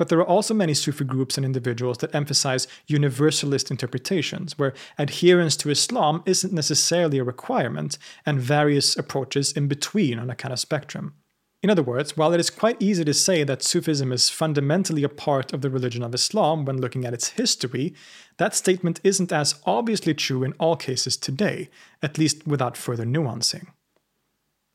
[0.00, 5.56] But there are also many Sufi groups and individuals that emphasize universalist interpretations, where adherence
[5.56, 10.58] to Islam isn't necessarily a requirement, and various approaches in between on a kind of
[10.58, 11.16] spectrum.
[11.62, 15.10] In other words, while it is quite easy to say that Sufism is fundamentally a
[15.10, 17.92] part of the religion of Islam when looking at its history,
[18.38, 21.68] that statement isn't as obviously true in all cases today,
[22.02, 23.66] at least without further nuancing.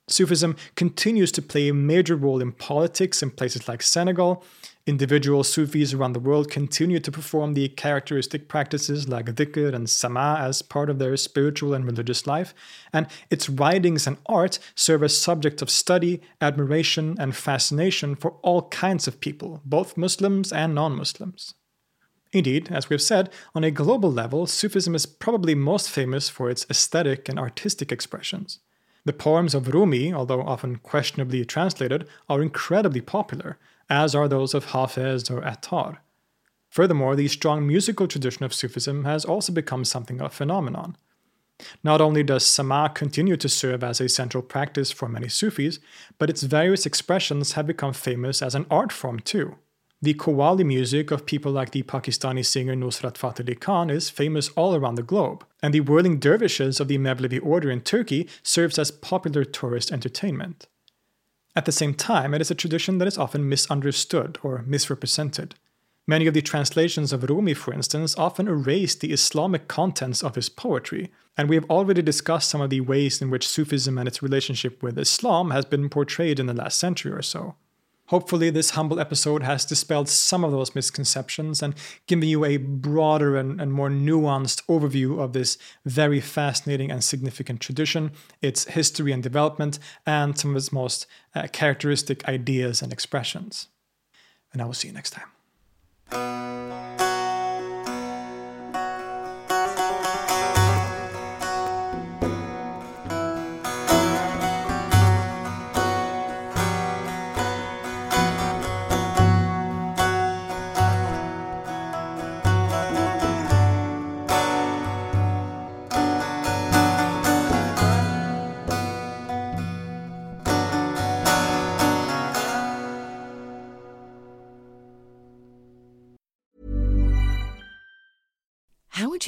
[0.08, 4.44] Sufism continues to play a major role in politics in places like Senegal.
[4.88, 10.38] Individual Sufis around the world continue to perform the characteristic practices like dhikr and sama
[10.40, 12.54] as part of their spiritual and religious life,
[12.94, 18.70] and its writings and art serve as subject of study, admiration, and fascination for all
[18.70, 21.56] kinds of people, both Muslims and non Muslims.
[22.32, 26.68] Indeed, as we've said, on a global level, Sufism is probably most famous for its
[26.70, 28.60] aesthetic and artistic expressions.
[29.04, 33.58] The poems of Rumi, although often questionably translated, are incredibly popular,
[33.90, 36.02] as are those of Hafez or Attar.
[36.70, 40.98] Furthermore, the strong musical tradition of Sufism has also become something of a phenomenon.
[41.84, 45.80] Not only does Sama continue to serve as a central practice for many Sufis,
[46.18, 49.56] but its various expressions have become famous as an art form too.
[50.02, 54.50] The Qawwali music of people like the Pakistani singer Nusrat Fateh Ali Khan is famous
[54.50, 58.78] all around the globe, and the whirling dervishes of the Mevlevi order in Turkey serves
[58.78, 60.68] as popular tourist entertainment.
[61.56, 65.56] At the same time, it is a tradition that is often misunderstood or misrepresented.
[66.08, 70.50] Many of the translations of Rumi, for instance, often erase the Islamic contents of his
[70.50, 74.22] poetry, and we have already discussed some of the ways in which Sufism and its
[74.22, 77.56] relationship with Islam has been portrayed in the last century or so.
[78.08, 81.74] Hopefully, this humble episode has dispelled some of those misconceptions and
[82.06, 87.60] given you a broader and, and, more nuanced overview of this very fascinating and significant
[87.62, 93.70] tradition, its history and development, and some of its most uh, characteristic ideas and expressions.
[94.54, 95.16] And I will see you next
[96.12, 97.05] time.